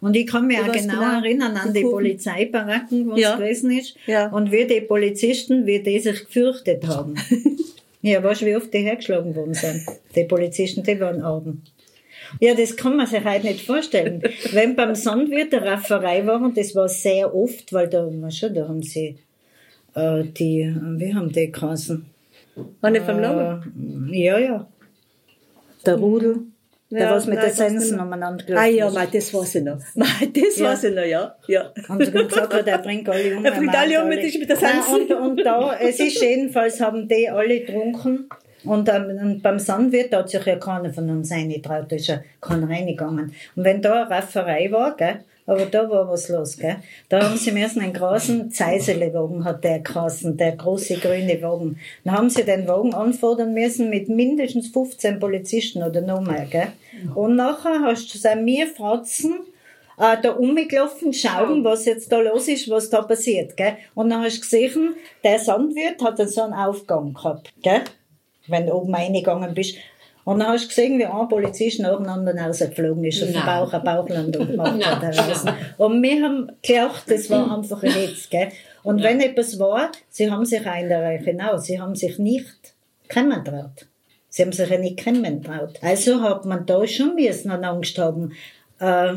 Und 0.00 0.14
ich 0.14 0.26
kann 0.26 0.46
mich 0.46 0.58
auch 0.58 0.70
genau, 0.70 0.94
genau, 0.94 1.20
erinnern 1.20 1.56
an 1.56 1.72
die 1.72 1.82
Polizeibaracken, 1.82 3.10
was 3.10 3.18
ja. 3.18 3.36
gewesen 3.36 3.70
ist. 3.70 3.96
Ja. 4.06 4.28
Und 4.28 4.52
wie 4.52 4.66
die 4.66 4.82
Polizisten, 4.82 5.66
wie 5.66 5.82
die 5.82 5.98
sich 5.98 6.26
gefürchtet 6.26 6.86
haben. 6.86 7.14
ja, 8.02 8.22
weißt 8.22 8.42
du, 8.42 8.46
wie 8.46 8.56
oft 8.56 8.72
die 8.72 8.78
hergeschlagen 8.78 9.34
worden 9.34 9.54
sind? 9.54 9.86
Die 10.14 10.24
Polizisten, 10.24 10.82
die 10.82 11.00
waren 11.00 11.22
arm. 11.22 11.62
Ja, 12.40 12.54
das 12.54 12.76
kann 12.76 12.96
man 12.96 13.06
sich 13.06 13.24
heute 13.24 13.46
nicht 13.46 13.64
vorstellen. 13.64 14.22
Wenn 14.52 14.76
beim 14.76 14.94
Sandwirt 14.94 15.54
eine 15.54 15.64
Rafferei 15.64 16.26
war, 16.26 16.42
und 16.42 16.56
das 16.56 16.74
war 16.74 16.88
sehr 16.88 17.34
oft, 17.34 17.72
weil 17.72 17.88
da, 17.88 18.10
schon, 18.30 18.54
da 18.54 18.68
haben 18.68 18.82
sie, 18.82 19.16
äh, 19.94 20.24
die, 20.24 20.74
wie 20.98 21.14
haben 21.14 21.32
die 21.32 21.52
geheißen? 21.52 22.04
War 22.80 22.90
nicht 22.90 23.04
vom 23.04 23.18
Lager? 23.20 23.62
Äh, 24.10 24.24
ja, 24.24 24.38
ja. 24.38 24.66
Der 25.84 25.94
Rudel. 25.96 26.38
Ja, 26.88 26.98
der 26.98 27.10
was 27.10 27.26
mit 27.26 27.36
nein, 27.38 27.48
den 27.48 27.54
Sensen 27.54 28.00
umeinander 28.00 28.44
gelaufen 28.44 28.64
Ah 28.64 28.68
ja, 28.68 28.90
mei, 28.90 29.06
das 29.12 29.34
weiß 29.34 29.56
ich 29.56 29.64
noch. 29.64 29.78
Mei, 29.96 30.06
das 30.32 30.56
ja. 30.56 30.66
weiß 30.66 30.84
ich 30.84 30.94
noch, 30.94 31.04
ja. 31.04 31.34
ja. 31.48 31.72
Und 31.88 32.04
sie 32.04 32.12
gesagt, 32.12 32.66
der 32.66 32.78
bringt 32.78 33.08
alle 33.08 33.36
um. 33.36 33.44
Er 33.44 33.52
bringt 33.52 33.74
alle 33.74 34.02
um 34.02 34.08
mit, 34.08 34.22
mit 34.22 34.48
der 34.48 34.56
Sensen. 34.56 35.08
Nein, 35.08 35.18
und, 35.18 35.30
und 35.30 35.44
da, 35.44 35.76
es 35.80 35.98
ist 35.98 36.22
jedenfalls, 36.22 36.80
haben 36.80 37.08
die 37.08 37.28
alle 37.28 37.60
getrunken. 37.60 38.28
Und, 38.64 38.88
ähm, 38.88 39.40
beim 39.42 39.58
Sandwirt 39.58 40.14
hat 40.14 40.30
sich 40.30 40.44
ja 40.44 40.56
keiner 40.56 40.92
von 40.92 41.10
uns 41.10 41.30
reingetraut, 41.30 41.86
da 41.90 41.96
ist 41.96 42.06
ja 42.06 42.20
keiner 42.40 42.68
reingegangen. 42.68 43.32
Und 43.54 43.64
wenn 43.64 43.82
da 43.82 44.02
eine 44.02 44.10
Rafferei 44.10 44.70
war, 44.70 44.96
gell, 44.96 45.24
aber 45.46 45.66
da 45.66 45.88
war 45.88 46.08
was 46.08 46.28
los, 46.28 46.56
gell? 46.56 46.76
Da 47.08 47.22
haben 47.22 47.36
sie 47.36 47.52
müssen 47.52 47.80
einen 47.80 47.92
großen 47.92 48.50
Zeisele-Wagen, 48.50 49.44
hat 49.44 49.62
der 49.62 49.78
geheißen, 49.78 50.36
der 50.36 50.56
große 50.56 50.96
grüne 50.96 51.40
Wagen. 51.40 51.78
Dann 52.04 52.14
haben 52.14 52.30
sie 52.30 52.44
den 52.44 52.66
Wagen 52.66 52.94
anfordern 52.94 53.54
müssen 53.54 53.88
mit 53.88 54.08
mindestens 54.08 54.68
15 54.68 55.20
Polizisten 55.20 55.82
oder 55.82 56.00
noch 56.00 56.20
mehr, 56.20 56.46
gell? 56.50 56.68
Und 57.14 57.36
nachher 57.36 57.80
hast 57.82 58.12
du 58.12 58.18
sein 58.18 58.44
mir 58.44 58.66
Fratzen, 58.66 59.34
äh, 59.98 60.16
da 60.20 60.32
umgelaufen, 60.32 61.12
schauen, 61.12 61.64
was 61.64 61.84
jetzt 61.84 62.10
da 62.10 62.18
los 62.18 62.48
ist, 62.48 62.68
was 62.68 62.90
da 62.90 63.02
passiert, 63.02 63.56
gell? 63.56 63.76
Und 63.94 64.10
dann 64.10 64.22
hast 64.22 64.38
du 64.38 64.40
gesehen, 64.40 64.94
der 65.22 65.38
Sandwirt 65.38 66.02
hat 66.02 66.18
so 66.28 66.42
einen 66.42 66.54
Aufgang 66.54 67.14
gehabt, 67.14 67.52
gell? 67.62 67.82
Wenn 68.48 68.66
du 68.66 68.74
oben 68.74 68.94
reingegangen 68.94 69.54
bist. 69.54 69.76
Und 70.26 70.40
dann 70.40 70.48
hast 70.48 70.64
du 70.64 70.68
gesehen, 70.70 70.98
wie 70.98 71.06
ein 71.06 71.28
Polizist 71.28 71.78
nacheinander 71.78 72.34
rausgeflogen 72.34 73.04
ist 73.04 73.22
und 73.22 73.32
den 73.32 73.46
Bauch 73.46 73.72
eine 73.72 73.84
Bauchlandung 73.84 74.48
gemacht 74.48 74.84
hat. 74.84 75.78
Und 75.78 76.02
wir 76.02 76.20
haben 76.20 76.50
gedacht, 76.60 77.04
das 77.08 77.30
war 77.30 77.56
einfach 77.56 77.80
ein 77.84 77.94
Witz, 77.94 78.28
gell? 78.28 78.48
Und 78.82 78.98
ja. 78.98 79.04
wenn 79.04 79.20
etwas 79.20 79.56
war, 79.60 79.92
sie 80.10 80.28
haben 80.28 80.44
sich 80.44 80.66
in 80.66 80.88
der 80.88 81.00
Reichenau, 81.00 81.58
sie 81.58 81.80
haben 81.80 81.94
sich 81.94 82.18
nicht 82.18 82.74
kennen 83.06 83.44
traut. 83.44 83.86
Sie 84.28 84.42
haben 84.42 84.50
sich 84.50 84.68
ja 84.68 84.78
nicht 84.78 84.96
kennen 84.96 85.44
traut. 85.44 85.78
Also 85.80 86.20
hat 86.20 86.44
man 86.44 86.66
da 86.66 86.84
schon 86.88 87.14
müssen 87.14 87.52
Angst 87.62 87.96
haben. 87.96 88.32
Äh, 88.80 89.12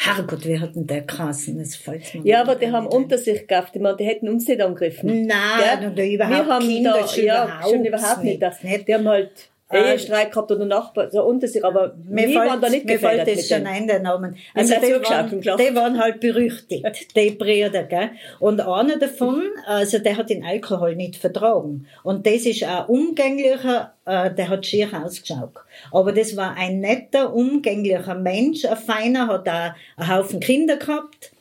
Herrgott, 0.00 0.44
wir 0.44 0.60
hatten 0.60 0.86
der 0.86 1.06
krassen, 1.06 1.60
das 1.60 1.76
fällt 1.76 2.14
mir 2.14 2.26
Ja, 2.30 2.42
aber 2.42 2.56
die 2.56 2.70
haben 2.70 2.86
unter 2.86 3.16
sich 3.16 3.46
gehabt, 3.46 3.74
ich 3.74 3.80
meine, 3.80 3.96
die 3.96 4.04
hätten 4.04 4.28
uns 4.28 4.46
nicht 4.46 4.60
angegriffen. 4.60 5.26
Nein, 5.26 5.94
ja? 5.96 6.04
überhaupt 6.04 6.46
wir 6.46 6.54
haben 6.54 6.68
Kinder 6.68 6.98
da, 7.00 7.08
schon 7.08 7.24
ja, 7.24 7.44
überhaupt 7.44 7.70
schon 7.70 7.84
überhaupt 7.86 8.24
nicht. 8.24 8.62
nicht. 8.64 8.88
Die 8.88 8.94
haben 8.94 9.08
halt 9.08 9.51
Ehestreit 9.72 10.32
gehabt 10.32 10.50
oder 10.50 10.64
Nachbar, 10.64 11.10
so 11.10 11.22
unter 11.24 11.48
sich, 11.48 11.64
aber 11.64 11.94
mir 12.08 12.28
wir 12.28 12.36
waren 12.36 12.60
da 12.60 12.68
nicht 12.68 12.84
Mir 12.84 12.98
fällt 12.98 13.26
das 13.26 13.48
schon 13.48 13.66
ein, 13.66 13.86
der 13.86 14.00
Namen. 14.00 14.36
Also 14.54 14.74
die 14.74 14.92
waren, 14.92 15.40
die 15.40 15.74
waren 15.74 15.98
halt 15.98 16.20
berüchtigt, 16.20 17.16
die 17.16 17.30
Brüder, 17.30 17.84
gell. 17.84 18.10
Und 18.38 18.60
einer 18.60 18.98
davon, 18.98 19.42
also 19.66 19.98
der 19.98 20.16
hat 20.16 20.30
den 20.30 20.44
Alkohol 20.44 20.96
nicht 20.96 21.16
vertragen. 21.16 21.86
Und 22.02 22.26
das 22.26 22.46
ist 22.46 22.62
ein 22.64 22.86
umgänglicher, 22.86 23.94
äh, 24.04 24.30
der 24.32 24.48
hat 24.48 24.66
schier 24.66 24.88
ausgeschaut. 24.92 25.54
Aber 25.90 26.12
das 26.12 26.36
war 26.36 26.54
ein 26.56 26.80
netter, 26.80 27.34
umgänglicher 27.34 28.14
Mensch, 28.14 28.64
ein 28.64 28.76
feiner, 28.76 29.28
hat 29.28 29.48
auch 29.48 29.72
einen 29.96 30.14
Haufen 30.14 30.40
Kinder 30.40 30.76
gehabt. 30.76 31.32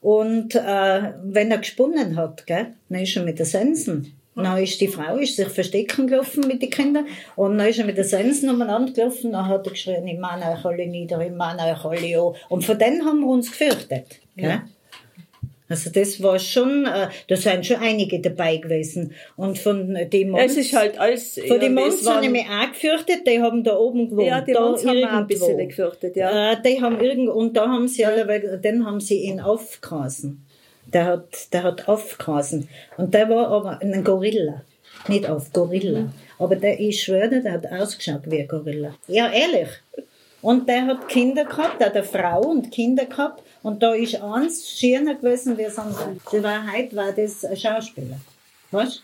Und 0.00 0.54
äh, 0.54 1.12
wenn 1.22 1.50
er 1.50 1.58
gesponnen 1.58 2.16
hat, 2.16 2.46
gell, 2.46 2.74
dann 2.88 3.00
ist 3.00 3.16
er 3.16 3.22
mit 3.22 3.38
der 3.38 3.46
Sensen 3.46 4.14
dann 4.42 4.62
ist 4.62 4.80
die 4.80 4.88
Frau 4.88 5.16
ist 5.16 5.36
sich 5.36 5.48
verstecken 5.48 6.08
gelaufen 6.08 6.46
mit 6.48 6.60
den 6.60 6.70
Kindern 6.70 7.06
und 7.36 7.56
dann 7.56 7.68
ist 7.68 7.78
er 7.78 7.84
mit 7.84 7.96
der 7.96 8.04
Sensen 8.04 8.50
umeinander 8.50 8.92
gelaufen 8.92 9.32
dann 9.32 9.46
hat 9.46 9.66
er 9.66 9.72
geschrien, 9.72 10.06
ich 10.06 10.18
meine 10.18 10.52
euch 10.52 10.64
alle 10.64 10.86
nieder, 10.86 11.20
ich 11.20 11.32
meine 11.32 11.62
euch 11.62 11.84
alle 11.84 12.20
an. 12.20 12.34
Und 12.48 12.64
von 12.64 12.78
denen 12.78 13.04
haben 13.04 13.20
wir 13.20 13.28
uns 13.28 13.50
gefürchtet. 13.50 14.20
Ja. 14.34 14.64
Also 15.66 15.90
das 15.90 16.22
war 16.22 16.38
schon, 16.38 16.84
äh, 16.84 17.08
da 17.26 17.36
sind 17.36 17.64
schon 17.64 17.78
einige 17.78 18.20
dabei 18.20 18.58
gewesen. 18.58 19.14
Und 19.36 19.58
von 19.58 19.96
den 20.12 20.30
Mons, 20.30 20.52
es 20.52 20.56
ist 20.58 20.76
halt 20.76 20.98
alles, 20.98 21.34
von 21.34 21.56
ja, 21.56 21.58
den 21.58 21.74
Mons 21.74 22.06
habe 22.06 22.26
ich 22.26 22.30
mich 22.30 22.46
auch 22.46 22.70
gefürchtet, 22.70 23.26
die 23.26 23.40
haben 23.40 23.64
da 23.64 23.76
oben 23.76 24.10
gewohnt. 24.10 24.28
Ja, 24.28 24.42
die 24.42 24.52
da 24.52 24.60
Mons 24.60 24.84
haben 24.86 25.04
auch 25.04 25.12
ein 25.12 25.26
bisschen 25.26 25.68
gefürchtet, 25.68 26.16
ja. 26.16 26.52
Äh, 26.52 26.56
die 26.62 26.82
haben 26.82 27.00
irgendwo, 27.00 27.32
und 27.32 27.56
da 27.56 27.66
haben 27.66 27.88
sie 27.88 28.04
alle, 28.04 28.60
den 28.60 28.84
haben 28.84 29.00
sie 29.00 29.22
ihn 29.22 29.40
aufgehausen. 29.40 30.44
Der 30.86 31.06
hat, 31.06 31.52
der 31.52 31.62
hat 31.62 31.88
aufgehausen. 31.88 32.68
Und 32.96 33.14
der 33.14 33.28
war 33.28 33.48
aber 33.48 33.80
ein 33.80 34.04
Gorilla. 34.04 34.62
Nicht 35.08 35.28
auf, 35.28 35.52
Gorilla. 35.52 36.12
Aber 36.38 36.56
der, 36.56 36.78
ich 36.78 37.02
schwöre, 37.02 37.40
der 37.40 37.52
hat 37.52 37.66
ausgeschaut 37.66 38.22
wie 38.26 38.40
ein 38.40 38.48
Gorilla. 38.48 38.94
Ja, 39.08 39.30
ehrlich. 39.30 39.68
Und 40.40 40.68
der 40.68 40.86
hat 40.86 41.08
Kinder 41.08 41.44
gehabt, 41.44 41.80
der 41.80 41.86
hat 41.86 41.96
eine 41.96 42.04
Frau 42.04 42.42
und 42.42 42.70
Kinder 42.70 43.06
gehabt. 43.06 43.42
Und 43.62 43.82
da 43.82 43.94
ist 43.94 44.20
eins 44.20 44.68
schöner 44.68 45.14
gewesen 45.14 45.56
wie 45.56 45.68
sonst. 45.70 46.00
Die 46.30 46.42
Wahrheit 46.42 46.94
war 46.94 47.12
das 47.12 47.44
ein 47.44 47.56
Schauspieler. 47.56 48.20
Weißt 48.70 49.02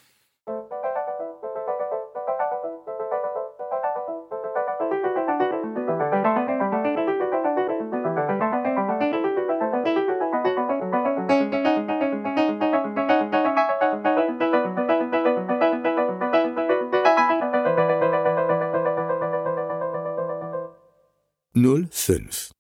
du? 22.11 22.15
05 22.19 22.51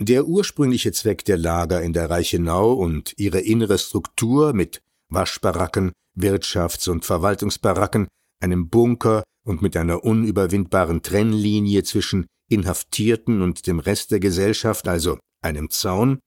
Der 0.00 0.26
ursprüngliche 0.26 0.92
Zweck 0.92 1.24
der 1.24 1.36
Lager 1.36 1.82
in 1.82 1.92
der 1.92 2.10
Reichenau 2.10 2.72
und 2.72 3.14
ihre 3.16 3.40
innere 3.40 3.78
Struktur 3.78 4.52
mit 4.52 4.82
Waschbaracken, 5.08 5.92
Wirtschafts- 6.16 6.88
und 6.88 7.04
Verwaltungsbaracken, 7.04 8.08
einem 8.42 8.68
Bunker 8.68 9.22
und 9.44 9.62
mit 9.62 9.76
einer 9.76 10.04
unüberwindbaren 10.04 11.02
Trennlinie 11.02 11.82
zwischen 11.84 12.26
Inhaftierten 12.48 13.42
und 13.42 13.66
dem 13.66 13.78
Rest 13.78 14.10
der 14.10 14.20
Gesellschaft, 14.20 14.88
also 14.88 15.18
einem 15.42 15.70
Zaun, 15.70 16.18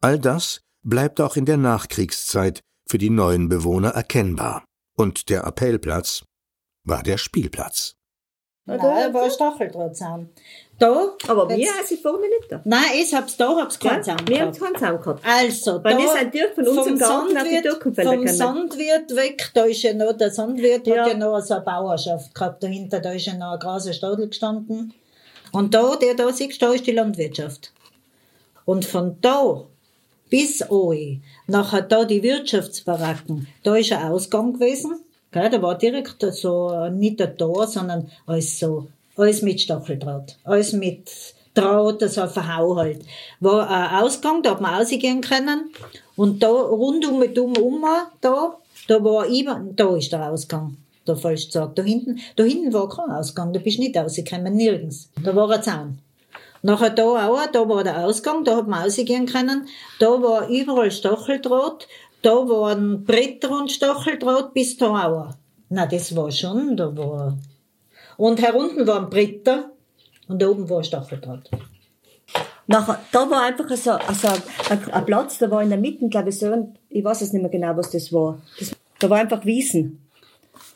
all 0.00 0.18
das 0.18 0.60
bleibt 0.82 1.20
auch 1.20 1.36
in 1.36 1.44
der 1.44 1.56
Nachkriegszeit 1.56 2.60
für 2.88 2.98
die 2.98 3.10
neuen 3.10 3.48
Bewohner 3.48 3.90
erkennbar. 3.90 4.64
Und 4.96 5.28
der 5.28 5.44
Appellplatz 5.44 6.24
war 6.84 7.02
der 7.02 7.18
Spielplatz. 7.18 7.94
Ja, 8.70 9.08
da 9.08 9.14
war 9.14 9.30
Stacheldrahtzaun. 9.30 10.28
Da. 10.78 11.10
Aber 11.28 11.48
wir 11.50 11.68
sind 11.84 12.00
vorne 12.00 12.26
nicht 12.26 12.50
da. 12.50 12.62
Nein, 12.64 12.80
ich 12.94 13.14
hab's 13.14 13.36
da, 13.36 13.54
hab's 13.54 13.78
keinen 13.78 14.02
Zaun 14.02 14.16
Wir 14.26 14.40
haben 14.40 14.52
keinen 14.52 14.76
Zaun 14.76 15.00
gehabt. 15.00 15.22
Also, 15.26 15.84
Weil 15.84 15.92
da, 15.92 15.98
wir 15.98 16.08
sind 16.08 16.34
durch 16.34 16.54
von 16.54 16.68
unserem 16.68 16.98
Garten 16.98 17.36
auf 17.36 17.44
die 17.44 17.60
Türkenfelder 17.60 18.12
Vom 18.12 18.28
Sandwirt 18.28 19.14
weg, 19.14 19.50
da 19.52 19.64
ist 19.64 19.82
ja 19.82 19.92
noch, 19.92 20.14
der 20.14 20.30
Sandwirt 20.30 20.86
ja. 20.86 21.02
hat 21.02 21.08
ja 21.08 21.18
noch 21.18 21.38
so 21.40 21.54
eine 21.54 21.64
Bauerschaft 21.64 22.34
gehabt 22.34 22.62
dahinter, 22.62 23.00
da 23.00 23.12
ist 23.12 23.26
ja 23.26 23.34
noch 23.34 23.52
ein 23.52 23.58
großer 23.58 23.92
Stadel 23.92 24.28
gestanden. 24.28 24.94
Und 25.52 25.74
da, 25.74 25.96
der 25.96 26.14
da 26.14 26.32
siehst, 26.32 26.62
da 26.62 26.72
ist 26.72 26.86
die 26.86 26.92
Landwirtschaft. 26.92 27.72
Und 28.64 28.86
von 28.86 29.18
da 29.20 29.64
bis 30.30 30.70
Oi, 30.70 31.20
nachher 31.46 31.82
da 31.82 32.04
die 32.04 32.22
Wirtschaftsbaracken, 32.22 33.48
da 33.64 33.76
ist 33.76 33.92
ein 33.92 34.10
Ausgang 34.10 34.54
gewesen. 34.54 35.04
Gell, 35.32 35.50
da 35.50 35.62
war 35.62 35.78
direkt 35.78 36.24
so, 36.32 36.88
nicht 36.90 37.20
ein 37.22 37.36
Tor, 37.36 37.66
sondern 37.66 38.10
alles 38.26 38.58
so 38.58 38.88
alles 39.20 39.42
mit 39.42 39.60
Stacheldraht. 39.60 40.38
Alles 40.44 40.72
mit 40.72 41.10
Draht, 41.54 42.00
so 42.08 42.22
ein 42.22 42.30
Verhau 42.30 42.76
halt. 42.76 43.02
War 43.40 43.68
ein 43.68 44.02
Ausgang, 44.04 44.42
da 44.42 44.52
hat 44.52 44.60
man 44.60 44.74
rausgehen 44.74 45.20
können. 45.20 45.70
Und 46.16 46.42
da, 46.42 46.48
rund 46.48 47.06
um, 47.06 47.22
um, 47.22 47.56
um, 47.56 47.84
da, 48.20 48.56
da 48.88 49.04
war 49.04 49.26
immer, 49.26 49.64
da 49.74 49.96
ist 49.96 50.12
der 50.12 50.30
Ausgang. 50.30 50.76
Da 51.04 51.16
falsch 51.16 51.46
gesagt. 51.46 51.78
Da 51.78 51.82
hinten, 51.82 52.20
da 52.36 52.44
hinten 52.44 52.72
war 52.72 52.88
kein 52.88 53.10
Ausgang, 53.10 53.52
da 53.52 53.60
bist 53.60 53.78
du 53.78 53.82
nicht 53.82 53.96
rausgekommen, 53.96 54.54
nirgends. 54.54 55.10
Da 55.22 55.34
war 55.34 55.50
ein 55.50 55.62
Zaun. 55.62 55.98
Nachher 56.62 56.90
da 56.90 57.28
auch, 57.28 57.46
da 57.50 57.68
war 57.68 57.82
der 57.82 58.04
Ausgang, 58.04 58.44
da 58.44 58.56
hat 58.56 58.68
man 58.68 58.82
rausgehen 58.82 59.26
können. 59.26 59.66
Da 59.98 60.22
war 60.22 60.48
überall 60.48 60.90
Stacheldraht, 60.90 61.88
da 62.22 62.30
waren 62.30 63.04
Bretter 63.04 63.50
und 63.50 63.70
Stacheldraht 63.70 64.54
bis 64.54 64.76
da 64.76 65.06
auch. 65.06 65.34
Na, 65.68 65.86
das 65.86 66.14
war 66.14 66.30
schon, 66.30 66.76
da 66.76 66.96
war 66.96 67.38
und 68.20 68.42
herunten 68.42 68.86
waren 68.86 69.08
Britter, 69.08 69.70
Und 70.28 70.42
da 70.42 70.48
oben 70.48 70.68
war 70.68 70.84
Stacheldraht. 70.84 71.50
Nachher, 72.66 73.00
da 73.10 73.30
war 73.30 73.44
einfach 73.44 73.74
so, 73.76 73.92
also 73.92 74.28
ein, 74.68 74.92
ein 74.92 75.06
Platz, 75.06 75.38
da 75.38 75.50
war 75.50 75.62
in 75.62 75.70
der 75.70 75.78
Mitte, 75.78 76.06
glaube 76.08 76.28
ich, 76.28 76.38
so, 76.38 76.52
ein, 76.52 76.76
ich 76.90 77.02
weiß 77.02 77.22
es 77.22 77.32
nicht 77.32 77.40
mehr 77.40 77.50
genau, 77.50 77.74
was 77.78 77.90
das 77.90 78.12
war. 78.12 78.40
Das, 78.58 78.76
da 78.98 79.08
war 79.08 79.18
einfach 79.20 79.42
Wiesen. 79.46 80.02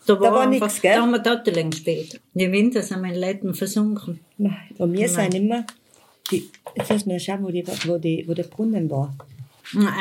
Da 0.07 0.19
war, 0.19 0.33
war 0.33 0.41
einfach, 0.41 0.69
nix, 0.69 0.81
gell? 0.81 0.97
Da 0.97 1.03
haben 1.03 1.11
wir 1.11 1.19
Datteln 1.19 1.71
gespielt. 1.71 2.19
Im 2.35 2.53
Winter 2.53 2.81
sind 2.81 3.03
meine 3.03 3.21
Leute 3.21 3.53
versunken. 3.53 4.21
Nein, 4.39 4.57
Bei 4.79 4.87
mir 4.87 5.09
sind 5.09 5.35
immer, 5.35 5.67
die, 6.31 6.51
jetzt 6.75 6.91
lass 6.91 7.05
mir 7.05 7.21
schauen, 7.21 7.45
wo, 7.45 7.51
die, 7.51 7.65
wo, 7.85 7.99
die, 7.99 8.25
wo 8.27 8.33
der 8.33 8.45
Brunnen 8.45 8.91
war. 8.91 9.15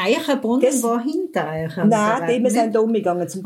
Eichenbrunnen 0.05 0.61
Das- 0.61 0.83
war 0.83 1.01
hinter 1.03 1.47
euch. 1.49 1.75
Nein, 1.85 2.21
die, 2.37 2.43
wir 2.43 2.51
sind 2.51 2.73
da 2.75 2.79
umgegangen. 2.79 3.27
Zum, 3.27 3.43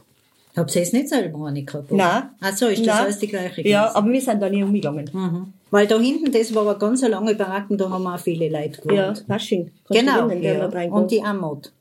Habt 0.56 0.76
ihr 0.76 0.82
es 0.82 0.92
nicht 0.92 1.08
selber 1.10 1.38
auch 1.46 1.52
nicht 1.52 1.68
gehabt? 1.68 1.92
Nein. 1.92 2.24
Ach 2.42 2.56
so, 2.58 2.66
ist 2.68 2.80
das 2.80 2.88
Nein. 2.88 3.04
alles 3.04 3.20
die 3.20 3.28
gleiche 3.28 3.62
Ja, 3.68 3.84
gewesen? 3.84 3.96
aber 3.96 4.12
wir 4.12 4.22
sind 4.22 4.42
da 4.42 4.50
nicht 4.50 4.63
umgegangen. 4.63 5.10
Mhm. 5.13 5.54
Weil 5.70 5.86
da 5.86 6.00
hinten, 6.00 6.32
das 6.32 6.54
war 6.56 6.68
eine 6.68 6.78
ganz 6.80 7.02
lange 7.08 7.36
Baracken, 7.36 7.78
da 7.78 7.90
haben 7.90 8.08
auch 8.08 8.20
viele 8.20 8.50
Leute 8.50 8.82
gewohnt. 8.82 8.98
Ja, 8.98 9.13
Fasching. 9.28 9.70
Genau, 9.90 10.30
ja. 10.30 10.66
und 10.90 11.12
die 11.12 11.22
Amod. 11.22 11.72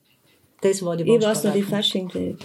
Das 0.60 0.84
war 0.84 0.96
die 0.96 1.04
Ich 1.04 1.22
weiß 1.24 1.44
noch, 1.44 1.52
die. 1.54 1.62
Fasching, 1.62 2.08
die, 2.12 2.36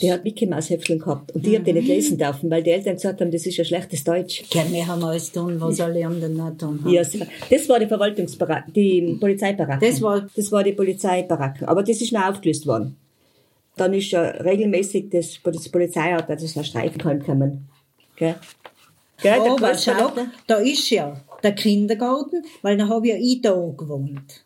die 0.00 0.12
hat 0.12 0.24
Mickey 0.24 0.46
Maus 0.46 0.68
Häftchen 0.68 0.98
gehabt. 0.98 1.32
Und 1.32 1.46
die 1.46 1.56
hat 1.56 1.66
die 1.66 1.72
nicht 1.72 1.88
lesen 1.88 2.18
dürfen, 2.18 2.50
weil 2.50 2.62
die 2.62 2.70
Eltern 2.70 2.94
gesagt 2.96 3.20
haben, 3.20 3.30
das 3.30 3.46
ist 3.46 3.56
ja 3.56 3.64
schlechtes 3.64 4.04
Deutsch. 4.04 4.42
Ja, 4.52 4.62
wir 4.70 4.86
haben 4.86 5.02
alles 5.02 5.32
tun, 5.32 5.58
was 5.60 5.80
alle 5.80 6.06
anderen 6.06 6.34
nicht 6.34 6.58
tun 6.58 6.80
haben. 6.84 6.92
Ja, 6.92 7.02
das 7.02 7.68
war 7.68 7.78
die 7.78 7.86
Verwaltungsbaracke, 7.86 8.70
die 8.72 9.16
Polizeibaracke. 9.18 9.86
Das 9.86 10.02
war- 10.02 10.26
das 10.36 10.52
war 10.52 10.62
die 10.62 10.72
Polizeibaracke. 10.72 11.66
Aber 11.66 11.82
das 11.82 12.00
ist 12.02 12.12
noch 12.12 12.26
aufgelöst 12.28 12.66
worden. 12.66 12.96
Dann 13.76 13.92
ist 13.94 14.10
ja 14.10 14.22
regelmäßig 14.22 15.10
das, 15.10 15.38
das 15.42 15.68
Polizeiauto, 15.68 16.32
also 16.32 16.46
so 16.46 16.60
ein 16.60 16.64
Streifen 16.64 16.98
gekommen. 16.98 17.68
Gell? 18.16 18.34
Gell, 19.22 19.32
der 19.42 19.52
Großvater- 19.52 20.12
schau, 20.14 20.22
da 20.46 20.56
ist 20.56 20.90
ja 20.90 21.20
der 21.42 21.52
Kindergarten, 21.54 22.42
weil 22.62 22.76
da 22.76 22.88
habe 22.88 23.08
ja 23.08 23.16
ich 23.18 23.40
da 23.42 23.52
gewohnt. 23.52 24.44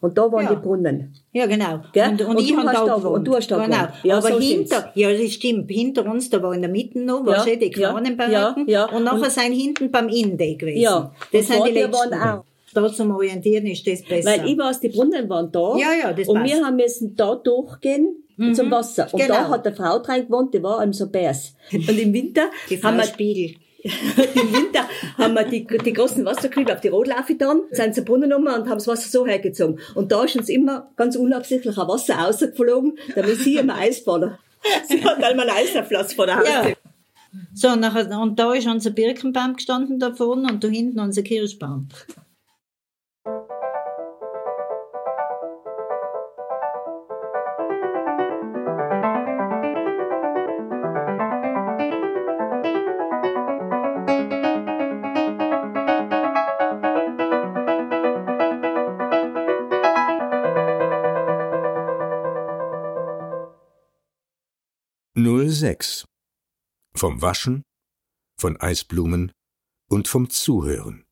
Und 0.00 0.16
da 0.16 0.30
waren 0.32 0.44
Ja. 0.44 0.54
die 0.54 0.60
Brunnen. 0.60 1.14
Ja, 1.32 1.46
genau. 1.46 1.80
Gell? 1.92 2.08
Und, 2.10 2.20
und, 2.22 2.26
Und 2.36 2.40
ich 2.40 2.56
habe 2.56 2.72
da 2.72 2.96
gewohnt. 2.96 3.04
und 3.16 3.24
du 3.24 3.34
hast 3.34 3.48
da 3.50 3.56
genau. 3.64 3.76
gewohnt. 3.76 3.90
Ja, 4.04 4.16
Aber 4.18 4.28
so 4.32 4.40
hinter, 4.40 4.90
ja, 4.94 5.12
das 5.12 5.32
stimmt. 5.32 5.70
Hinter 5.70 6.06
uns, 6.06 6.30
da 6.30 6.42
war 6.42 6.54
in 6.54 6.62
der 6.62 6.70
Mitte 6.70 6.98
noch, 7.00 7.20
Ja, 7.26 7.32
weißt 7.32 7.46
du, 7.46 7.56
die 7.58 7.72
ja, 7.78 7.90
Kranenbaracken. 7.92 8.68
ja, 8.68 8.86
ja. 8.88 8.96
Und 8.96 9.04
nachher 9.04 9.22
Und- 9.24 9.30
sind 9.30 9.52
hinten 9.52 9.90
beim 9.90 10.08
Inde 10.08 10.56
gewesen. 10.56 10.80
Ja. 10.80 11.12
Das 11.32 11.46
sind 11.46 11.66
die 11.66 11.72
letzten. 11.72 11.92
waren 11.92 12.38
auch. 12.38 12.44
Da 12.74 12.92
zum 12.92 13.10
Orientieren 13.14 13.66
ist 13.66 13.86
das 13.86 14.02
besser. 14.02 14.28
Weil 14.30 14.46
ich 14.48 14.58
weiß, 14.58 14.80
die 14.80 14.88
Brunnen 14.90 15.28
waren 15.30 15.50
da. 15.50 15.76
Ja, 15.78 15.92
ja, 15.98 16.12
das 16.12 16.28
Und 16.28 16.40
passt. 16.42 16.52
wir 16.54 16.64
haben 16.64 16.76
müssen 16.76 17.16
da 17.16 17.34
durchgehen 17.36 18.16
zum 18.54 18.70
Wasser. 18.70 19.08
Und 19.12 19.18
Genau. 19.20 19.34
da 19.34 19.48
hat 19.48 19.66
eine 19.66 19.74
Frau 19.74 19.98
drin 20.00 20.26
gewohnt, 20.26 20.52
die 20.52 20.62
war 20.62 20.80
einem 20.80 20.92
so 20.92 21.08
bärs. 21.08 21.54
Und 21.72 21.88
im 21.98 22.12
Winter 22.12 22.50
die 22.68 22.76
haben 22.82 22.96
Frau 22.96 23.02
wir 23.02 23.04
Spiegel. 23.04 23.56
Im 23.82 24.52
Winter 24.52 24.88
haben 25.18 25.34
wir 25.34 25.44
die, 25.44 25.66
die 25.66 25.92
großen 25.92 26.24
Wasserkübel 26.24 26.74
auf 26.74 26.80
die 26.80 26.88
Rotlaufe 26.88 27.34
getan, 27.34 27.62
sind 27.70 27.94
zur 27.94 28.04
Brunnen 28.04 28.30
genommen 28.30 28.48
und 28.48 28.68
haben 28.68 28.78
das 28.78 28.88
Wasser 28.88 29.08
so 29.08 29.26
hergezogen. 29.26 29.78
Und 29.94 30.12
da 30.12 30.24
ist 30.24 30.36
uns 30.36 30.48
immer 30.48 30.90
ganz 30.96 31.16
unabsichtlich 31.16 31.78
ein 31.78 31.88
Wasser 31.88 32.14
rausgeflogen, 32.14 32.98
damit 33.14 33.38
sie 33.38 33.56
immer 33.56 33.76
Eis 33.76 34.02
baden. 34.04 34.36
Sie 34.88 35.04
hat 35.04 35.22
einmal 35.22 35.48
einen 35.48 35.58
Eislaufplatz 35.58 36.14
vor 36.14 36.26
der 36.26 36.38
Haustür. 36.38 36.70
Ja. 36.70 36.76
So, 37.54 37.76
nachher, 37.76 38.18
und 38.18 38.38
da 38.38 38.52
ist 38.52 38.66
unser 38.66 38.90
Birkenbaum 38.90 39.54
gestanden 39.54 39.98
da 39.98 40.12
vorne 40.12 40.50
und 40.52 40.64
da 40.64 40.68
hinten 40.68 40.98
unser 40.98 41.22
Kirschbaum. 41.22 41.88
Null 65.56 65.70
sechs. 65.70 66.04
Vom 66.94 67.22
Waschen, 67.22 67.62
von 68.38 68.60
Eisblumen 68.60 69.32
und 69.88 70.06
vom 70.06 70.28
Zuhören. 70.28 71.06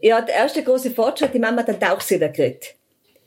Ja, 0.00 0.20
der 0.20 0.34
erste 0.34 0.62
große 0.62 0.90
Fortschritt, 0.90 1.32
die 1.32 1.38
Mama 1.38 1.62
hat 1.62 1.70
einen 1.70 1.80
Tauchsieder 1.80 2.28
gekriegt. 2.28 2.76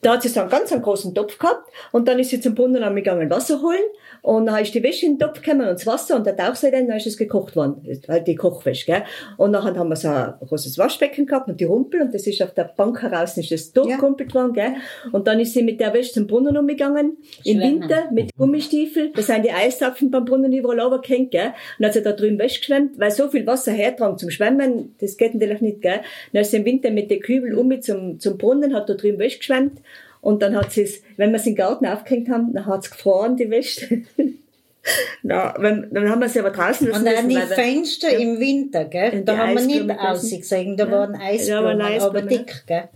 Da 0.05 0.13
hat 0.13 0.21
sie 0.21 0.29
so 0.29 0.39
einen 0.39 0.51
ganz 0.51 0.71
einen 0.71 0.83
großen 0.83 1.15
Topf 1.15 1.39
gehabt 1.39 1.67
und 1.91 2.07
dann 2.07 2.19
ist 2.19 2.29
sie 2.29 2.39
zum 2.39 2.53
Brunnen 2.53 2.95
gegangen 2.95 3.27
Wasser 3.31 3.59
holen 3.59 3.81
und 4.21 4.45
dann 4.45 4.61
ist 4.61 4.71
die 4.75 4.83
Wäsche 4.83 5.07
in 5.07 5.13
den 5.13 5.19
Topf 5.19 5.41
gekommen 5.41 5.67
und 5.67 5.73
das 5.73 5.87
Wasser 5.87 6.15
und 6.15 6.27
der 6.27 6.37
Tauchsieder, 6.37 6.79
dann 6.79 6.95
ist 6.95 7.07
es 7.07 7.17
gekocht 7.17 7.55
worden, 7.55 7.81
halt 8.07 8.27
die 8.27 8.35
Kochwäsche, 8.35 8.85
gell. 8.85 9.03
Und 9.37 9.53
dann 9.53 9.63
haben 9.63 9.89
wir 9.89 9.95
so 9.95 10.09
ein 10.09 10.35
großes 10.47 10.77
Waschbecken 10.77 11.25
gehabt 11.25 11.47
und 11.47 11.59
die 11.59 11.63
Rumpel 11.63 12.03
und 12.03 12.13
das 12.13 12.27
ist 12.27 12.39
auf 12.43 12.53
der 12.53 12.65
Bank 12.65 13.01
heraus 13.01 13.35
ist 13.35 13.49
das 13.49 13.71
durchgerumpelt 13.71 14.35
worden, 14.35 14.53
gell. 14.53 14.75
Und 15.11 15.25
dann 15.25 15.39
ist 15.39 15.53
sie 15.53 15.63
mit 15.63 15.79
der 15.79 15.91
Wäsche 15.91 16.13
zum 16.13 16.27
Brunnen 16.27 16.55
umgegangen, 16.55 17.17
im 17.43 17.57
Schwimmen. 17.57 17.81
Winter 17.81 18.11
mit 18.11 18.29
Gummistiefel, 18.37 19.11
da 19.11 19.23
sind 19.23 19.43
die 19.43 19.51
Eiszapfen 19.51 20.11
beim 20.11 20.25
Brunnen 20.25 20.53
überall 20.53 20.81
runtergehängt, 20.81 21.31
gell. 21.31 21.47
Und 21.47 21.53
dann 21.79 21.87
hat 21.87 21.93
sie 21.93 22.03
da 22.03 22.11
drüben 22.11 22.37
Wäsche 22.37 22.59
geschwemmt, 22.59 22.99
weil 22.99 23.09
so 23.09 23.27
viel 23.27 23.47
Wasser 23.47 23.71
hertragen 23.71 24.19
zum 24.19 24.29
Schwimmen, 24.29 24.93
das 24.99 25.17
geht 25.17 25.33
natürlich 25.33 25.61
nicht, 25.61 25.81
gell. 25.81 26.01
Dann 26.31 26.43
ist 26.43 26.51
sie 26.51 26.57
im 26.57 26.65
Winter 26.65 26.91
mit 26.91 27.09
den 27.09 27.21
Kübel 27.21 27.55
um 27.55 27.67
mit 27.67 27.83
zum, 27.83 28.19
zum 28.19 28.37
Brunnen, 28.37 28.75
hat 28.75 28.87
da 28.87 28.93
drüben 28.93 29.17
Wäsche 29.17 29.39
geschwemmt 29.39 29.81
und 30.25 30.41
dann 30.41 30.55
hat 30.55 30.71
sie 30.71 30.81
es, 30.81 31.03
wenn 31.17 31.29
wir 31.29 31.35
es 31.35 31.45
in 31.45 31.51
den 31.51 31.57
Garten 31.57 31.85
aufgehängt 31.85 32.29
haben, 32.29 32.51
dann 32.51 32.65
hat 32.65 32.83
es 32.83 32.89
gefroren, 32.89 33.37
die 33.37 33.51
Wäsche. 33.51 34.01
Na, 35.23 35.55
wenn, 35.57 35.87
dann 35.91 36.07
haben 36.09 36.21
wir 36.21 36.29
sie 36.29 36.39
aber 36.39 36.51
draußen 36.51 36.87
lassen 36.87 37.07
Und 37.07 37.17
an 37.17 37.27
die 37.27 37.37
Fenster 37.37 38.09
im 38.15 38.39
Winter, 38.39 38.85
gell? 38.85 39.23
Da 39.23 39.35
haben 39.37 39.55
wir 39.55 39.61
nicht 39.65 39.99
ausgesehen, 39.99 40.77
da 40.77 40.85
Ja. 40.85 40.91
waren 40.91 41.13
Ja, 41.15 41.19
Eisblumen, 41.21 41.79
waren 41.79 41.99
aber 42.01 42.21
dick, 42.21 42.63
gell? 42.67 42.89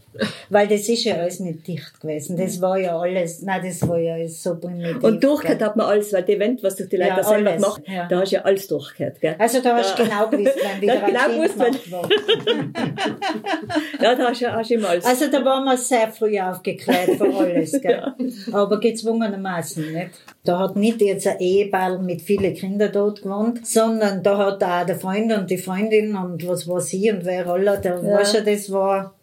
Weil 0.50 0.68
das 0.68 0.88
ist 0.90 1.04
ja 1.06 1.16
alles 1.16 1.40
nicht 1.40 1.66
dicht 1.66 2.00
gewesen. 2.00 2.36
Das 2.38 2.60
war 2.62 2.78
ja 2.78 3.00
alles, 3.00 3.42
nein, 3.42 3.62
das 3.66 3.88
war 3.88 3.98
ja 3.98 4.16
alles 4.16 4.44
so 4.44 4.56
primitiv. 4.60 5.04
und 5.04 5.24
durchgehört 5.24 5.62
hat 5.62 5.76
man 5.78 5.88
alles, 5.88 6.12
weil 6.14 6.24
die 6.24 6.34
Event, 6.34 6.62
was 6.62 6.76
durch 6.76 6.90
die 6.90 6.98
Leute 6.98 7.10
Ja, 7.10 7.24
selber 7.24 7.50
alles, 7.52 7.62
gemacht, 7.64 7.82
ja. 7.88 8.08
da 8.08 8.20
hast 8.20 8.32
du 8.32 8.36
ja 8.36 8.42
alles 8.44 8.68
durchgehört, 8.68 9.22
gell. 9.22 9.36
Also 9.40 9.62
da 9.62 9.78
hast 9.78 9.98
du 9.98 10.04
genau 10.04 10.28
gewusst, 10.28 10.58
wenn 10.62 10.82
wieder 10.82 10.96
Da 11.00 11.06
ein 11.06 11.14
genau 11.14 11.20
Film 11.22 11.42
gewusst, 11.42 11.86
gemacht 11.86 11.92
war. 11.92 12.10
Ja, 14.02 14.16
da 14.16 14.30
hast 14.30 14.42
du, 14.42 14.52
hast 14.52 14.70
du 14.70 14.74
immer 14.76 14.90
alles. 14.90 15.06
Also 15.06 15.28
da 15.30 15.44
waren 15.44 15.64
wir 15.66 15.78
sehr 15.78 16.08
früh 16.10 16.40
aufgeklärt 16.40 17.12
für 17.18 17.34
alles, 17.34 17.72
gell? 17.82 18.14
Aber 18.52 18.80
gezwungenermaßen, 18.80 19.92
nicht? 19.94 20.12
Da 20.44 20.58
hat 20.60 20.76
nicht 20.78 21.02
jetzt 21.02 21.28
ein 21.28 21.40
Ehepaar 21.40 22.00
mit 22.00 22.22
vielen 22.22 22.54
Kindern 22.56 22.92
dort 22.94 23.22
gewohnt, 23.22 23.68
sondern 23.68 24.24
da 24.24 24.38
hat 24.38 24.64
auch 24.64 24.86
der 24.86 24.98
Freund 24.98 25.32
und 25.34 25.50
die 25.50 25.58
Freundin 25.58 26.16
und 26.16 26.48
was 26.48 26.68
war 26.68 26.80
sie 26.82 27.12
und 27.12 27.26
wer 27.26 27.46
alle, 27.48 27.80
da 27.82 28.02
Ja. 28.02 28.18
weißt 28.20 28.36
du, 28.36 28.44
das 28.44 28.72
war 28.72 29.14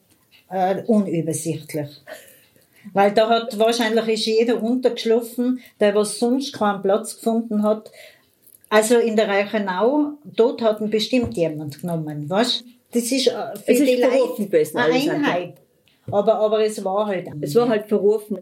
äh, 0.50 0.82
unübersichtlich. 0.86 1.88
Weil 2.92 3.12
da 3.12 3.28
hat 3.28 3.58
wahrscheinlich 3.58 4.06
ist 4.08 4.26
jeder 4.26 4.62
untergeschlafen, 4.62 5.60
der 5.80 5.94
was 5.94 6.18
sonst 6.18 6.52
keinen 6.52 6.82
Platz 6.82 7.16
gefunden 7.16 7.62
hat. 7.62 7.90
Also 8.68 8.98
in 8.98 9.16
der 9.16 9.28
Reichenau, 9.28 10.12
dort 10.24 10.62
hat 10.62 10.80
ihn 10.80 10.90
bestimmt 10.90 11.36
jemand 11.36 11.80
genommen, 11.80 12.28
weißt? 12.28 12.64
Das 12.92 13.02
ist 13.04 13.26
äh, 13.26 13.30
für 13.30 13.72
Es 13.72 13.80
ist 13.80 13.88
die 13.88 13.96
verrufen 13.96 14.48
Leute 14.52 14.78
eine. 14.78 14.92
Einheit. 15.14 15.54
Aber, 16.10 16.36
aber 16.36 16.64
es 16.64 16.84
war 16.84 17.06
halt. 17.06 17.26
es 17.40 17.54
war 17.56 17.68
halt 17.68 17.88
verrufen. 17.88 18.38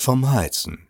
Vom 0.00 0.32
Heizen. 0.32 0.88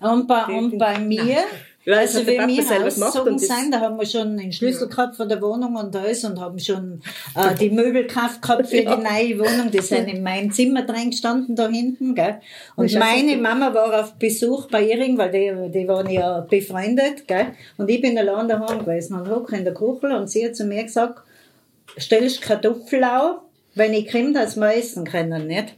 Und 0.00 0.26
bei, 0.26 0.46
und 0.46 0.78
bei 0.78 0.98
mir, 0.98 1.40
also 1.86 2.20
Papa 2.24 2.48
wir 2.48 2.86
ausgezogen 2.86 3.38
sind, 3.38 3.70
da 3.70 3.80
haben 3.80 3.98
wir 3.98 4.06
schon 4.06 4.38
den 4.38 4.50
Schlüssel 4.50 4.88
gehabt 4.88 5.14
von 5.14 5.28
der 5.28 5.42
Wohnung 5.42 5.76
und 5.76 5.94
alles 5.94 6.24
und 6.24 6.40
haben 6.40 6.58
schon 6.58 7.02
äh, 7.34 7.54
die 7.54 7.68
Möbel 7.68 8.06
gekauft 8.06 8.40
gehabt 8.40 8.68
für 8.68 8.76
Ja. 8.82 8.96
die 8.96 9.02
neue 9.02 9.38
Wohnung. 9.40 9.70
Die 9.70 9.82
sind 9.82 10.08
in 10.08 10.22
meinem 10.22 10.50
Zimmer 10.52 10.84
drin 10.84 11.10
gestanden 11.10 11.54
da 11.54 11.68
hinten, 11.68 12.14
gell. 12.14 12.40
Und 12.76 12.94
meine 12.94 13.36
Mama 13.36 13.74
war 13.74 14.00
auf 14.00 14.14
Besuch 14.14 14.68
bei 14.70 14.82
ihr, 14.82 14.98
weil 15.18 15.30
die, 15.30 15.78
die 15.78 15.86
waren 15.86 16.08
ja 16.08 16.40
befreundet, 16.40 17.28
gell. 17.28 17.48
Und 17.76 17.90
ich 17.90 18.00
bin 18.00 18.16
allein 18.16 18.48
daheim 18.48 18.78
gewesen 18.78 19.20
und 19.20 19.28
hocke 19.28 19.54
in 19.54 19.64
der 19.64 19.74
Küche 19.74 20.16
und 20.16 20.30
sie 20.30 20.46
hat 20.46 20.56
zu 20.56 20.64
mir 20.64 20.82
gesagt, 20.82 21.20
stellst 21.98 22.40
Kartoffeln 22.40 23.04
auf, 23.04 23.36
wenn 23.74 23.92
ich 23.92 24.10
komme, 24.10 24.32
dass 24.32 24.56
wir 24.56 24.74
essen 24.74 25.04
können, 25.04 25.46
nicht? 25.46 25.74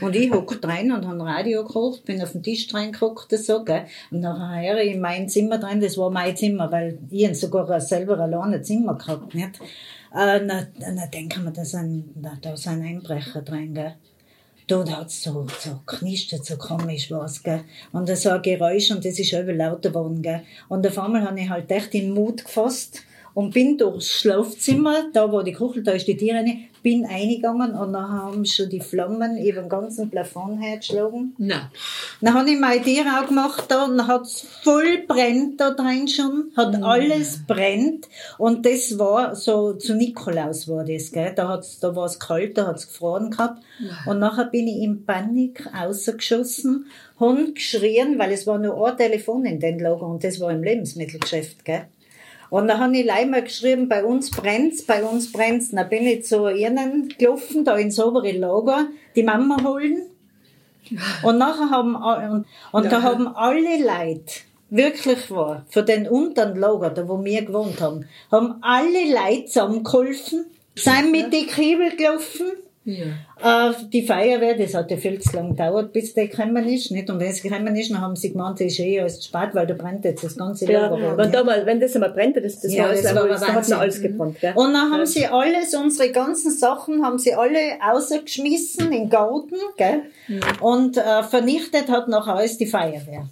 Und 0.00 0.16
ich 0.16 0.30
hocke 0.30 0.58
rein 0.66 0.92
und 0.92 1.06
habe 1.06 1.20
Radio 1.20 1.64
gekocht, 1.64 2.04
bin 2.04 2.22
auf 2.22 2.32
den 2.32 2.42
Tisch 2.42 2.72
reingeguckt, 2.72 3.30
so, 3.38 3.64
gell. 3.64 3.86
Und 4.10 4.20
nachher 4.20 4.80
in 4.80 5.00
mein 5.00 5.28
Zimmer 5.28 5.58
drin, 5.58 5.80
das 5.80 5.96
war 5.96 6.10
mein 6.10 6.36
Zimmer, 6.36 6.70
weil 6.70 6.98
ich 7.10 7.38
sogar 7.38 7.80
selber 7.80 8.18
alleine 8.18 8.56
ein 8.56 8.64
Zimmer 8.64 8.96
gehabt, 8.96 9.34
nicht? 9.34 9.60
Äh, 10.12 10.40
na, 10.40 10.66
na 10.78 11.06
denken 11.06 11.44
wir, 11.44 11.52
da 11.52 11.64
sind, 11.64 12.10
na, 12.20 12.36
da 12.40 12.56
sind 12.56 12.82
Einbrecher 12.82 13.42
drin, 13.42 13.74
gell. 13.74 13.94
dort 14.70 14.96
hat's 14.96 15.22
so, 15.22 15.46
so 15.58 15.80
knistert, 15.86 16.44
so 16.44 16.56
komisch 16.56 17.10
was, 17.10 17.42
gell. 17.42 17.64
Und 17.92 18.08
das 18.08 18.24
war 18.24 18.34
ein 18.34 18.42
Geräusch 18.42 18.90
und 18.90 19.04
das 19.04 19.18
ist 19.18 19.32
eben 19.32 19.56
lauter 19.56 19.90
geworden, 19.90 20.22
gell. 20.22 20.42
Und 20.68 20.86
auf 20.86 20.98
einmal 20.98 21.24
habe 21.24 21.40
ich 21.40 21.48
halt 21.48 21.70
echt 21.70 21.92
den 21.92 22.12
Mut 22.12 22.44
gefasst 22.44 23.02
und 23.34 23.52
bin 23.52 23.78
durchs 23.78 24.10
Schlafzimmer, 24.10 25.10
da 25.12 25.30
wo 25.30 25.42
die 25.42 25.52
Kuchel, 25.52 25.82
da 25.82 25.92
ist 25.92 26.06
die 26.06 26.16
Tür 26.16 26.34
rein, 26.34 26.68
bin 26.82 27.06
eingegangen 27.06 27.74
und 27.74 27.92
dann 27.92 28.08
haben 28.10 28.44
schon 28.44 28.68
die 28.68 28.80
Flammen 28.80 29.36
über 29.38 29.62
den 29.62 29.68
ganzen 29.68 30.10
Plafond 30.10 30.62
hergeschlagen. 30.62 31.34
Nein. 31.38 31.70
Dann 32.20 32.34
habe 32.34 32.50
ich 32.50 32.58
meine 32.58 32.82
Tür 32.82 33.04
auch 33.18 33.28
gemacht 33.28 33.64
da 33.68 33.84
und 33.84 33.98
dann 33.98 34.06
hat's 34.06 34.46
voll 34.62 35.04
brennt 35.06 35.60
da 35.60 35.70
drin 35.70 36.08
schon, 36.08 36.50
hat 36.56 36.82
alles 36.82 37.40
brennt 37.46 38.08
und 38.38 38.64
das 38.66 38.98
war 38.98 39.34
so, 39.34 39.74
zu 39.74 39.94
Nikolaus 39.94 40.68
war 40.68 40.84
das, 40.84 41.12
gell, 41.12 41.32
da 41.34 41.48
hat's, 41.48 41.80
da 41.80 41.94
war's 41.94 42.18
kalt, 42.18 42.56
da 42.58 42.66
hat's 42.66 42.88
gefroren 42.88 43.30
gehabt 43.30 43.62
und 44.06 44.18
nachher 44.18 44.46
bin 44.46 44.68
ich 44.68 44.82
in 44.82 45.04
Panik 45.04 45.68
rausgeschossen, 45.74 46.86
hab 47.18 47.54
geschrien, 47.54 48.18
weil 48.18 48.32
es 48.32 48.46
war 48.46 48.58
nur 48.58 48.86
ein 48.86 48.96
Telefon 48.96 49.44
in 49.44 49.60
den 49.60 49.78
Lager 49.78 50.06
und 50.06 50.24
das 50.24 50.40
war 50.40 50.50
im 50.50 50.62
Lebensmittelgeschäft, 50.62 51.64
gell. 51.64 51.86
Und 52.50 52.66
dann 52.66 52.80
habe 52.80 52.96
ich 52.96 53.06
mal 53.06 53.42
geschrieben, 53.42 53.88
bei 53.88 54.04
uns 54.04 54.30
brennt's, 54.30 54.84
bei 54.84 55.04
uns 55.04 55.32
brennt's. 55.32 55.70
Dann 55.70 55.88
bin 55.88 56.06
ich 56.06 56.24
zu 56.24 56.48
ihnen 56.48 57.08
gelaufen, 57.16 57.64
da 57.64 57.76
ins 57.76 57.98
obere 57.98 58.32
Lager, 58.32 58.88
die 59.14 59.22
Mama 59.22 59.62
holen. 59.62 60.02
Und 61.22 61.38
nachher 61.38 61.70
haben, 61.70 61.94
und, 61.94 62.46
und 62.72 62.92
da 62.92 63.02
haben 63.02 63.28
alle 63.28 63.78
Leute, 63.78 64.32
wirklich 64.70 65.30
wahr, 65.30 65.64
von 65.70 65.86
den 65.86 66.08
unteren 66.08 66.58
Lager, 66.58 66.90
da 66.90 67.08
wo 67.08 67.24
wir 67.24 67.44
gewohnt 67.44 67.80
haben, 67.80 68.06
haben 68.32 68.56
alle 68.62 69.04
Leute 69.12 69.46
zusammengeholfen, 69.46 70.46
sind 70.74 71.12
mit 71.12 71.32
die 71.32 71.46
Kiebel 71.46 71.94
gelaufen, 71.96 72.46
Ja. 72.90 73.70
äh, 73.70 73.74
die 73.92 74.02
Feuerwehr, 74.06 74.56
das 74.56 74.74
hat 74.74 74.90
ja 74.90 74.96
viel 74.96 75.18
zu 75.20 75.36
lang 75.36 75.50
gedauert, 75.50 75.92
bis 75.92 76.14
der 76.14 76.28
gekommen 76.28 76.68
ist, 76.68 76.90
nicht? 76.90 77.08
Und 77.10 77.20
wenn 77.20 77.32
sie 77.32 77.48
gekommen 77.48 77.74
ist, 77.76 77.90
dann 77.90 78.00
haben 78.00 78.16
sie 78.16 78.32
gemeint, 78.32 78.60
es 78.60 78.72
ist 78.72 78.80
eh 78.80 79.00
alles 79.00 79.20
zu 79.20 79.28
spät, 79.28 79.50
weil 79.54 79.66
da 79.66 79.74
brennt 79.74 80.04
jetzt 80.04 80.24
das 80.24 80.36
ganze 80.36 80.70
Ja, 80.70 80.88
Lager. 80.88 81.16
wenn, 81.16 81.32
da 81.32 81.44
mal, 81.44 81.64
wenn 81.66 81.80
das 81.80 81.94
einmal 81.94 82.10
brennt, 82.10 82.36
das, 82.36 82.60
das 82.60 82.72
Ja, 82.74 82.84
war 82.84 82.90
das 82.90 83.06
alles, 83.06 83.14
war 83.16 83.28
da 83.38 83.46
hat 83.46 83.54
Wahnsinn. 83.56 83.74
man 83.74 83.80
alles 83.82 84.02
gebrannt, 84.02 84.40
gell? 84.40 84.52
Und 84.56 84.72
dann 84.74 84.90
haben 84.92 85.06
sie 85.06 85.26
alles, 85.26 85.74
unsere 85.74 86.10
ganzen 86.12 86.50
Sachen, 86.50 87.04
haben 87.04 87.18
sie 87.18 87.34
alle 87.34 87.58
rausgeschmissen 87.86 88.86
in 88.86 88.90
den 88.92 89.08
Garten, 89.10 89.56
gell? 89.76 90.02
Und 90.60 90.96
äh, 90.96 91.22
vernichtet 91.22 91.88
hat 91.88 92.08
nachher 92.08 92.34
alles 92.36 92.58
die 92.58 92.66
Feuerwehr. 92.66 93.28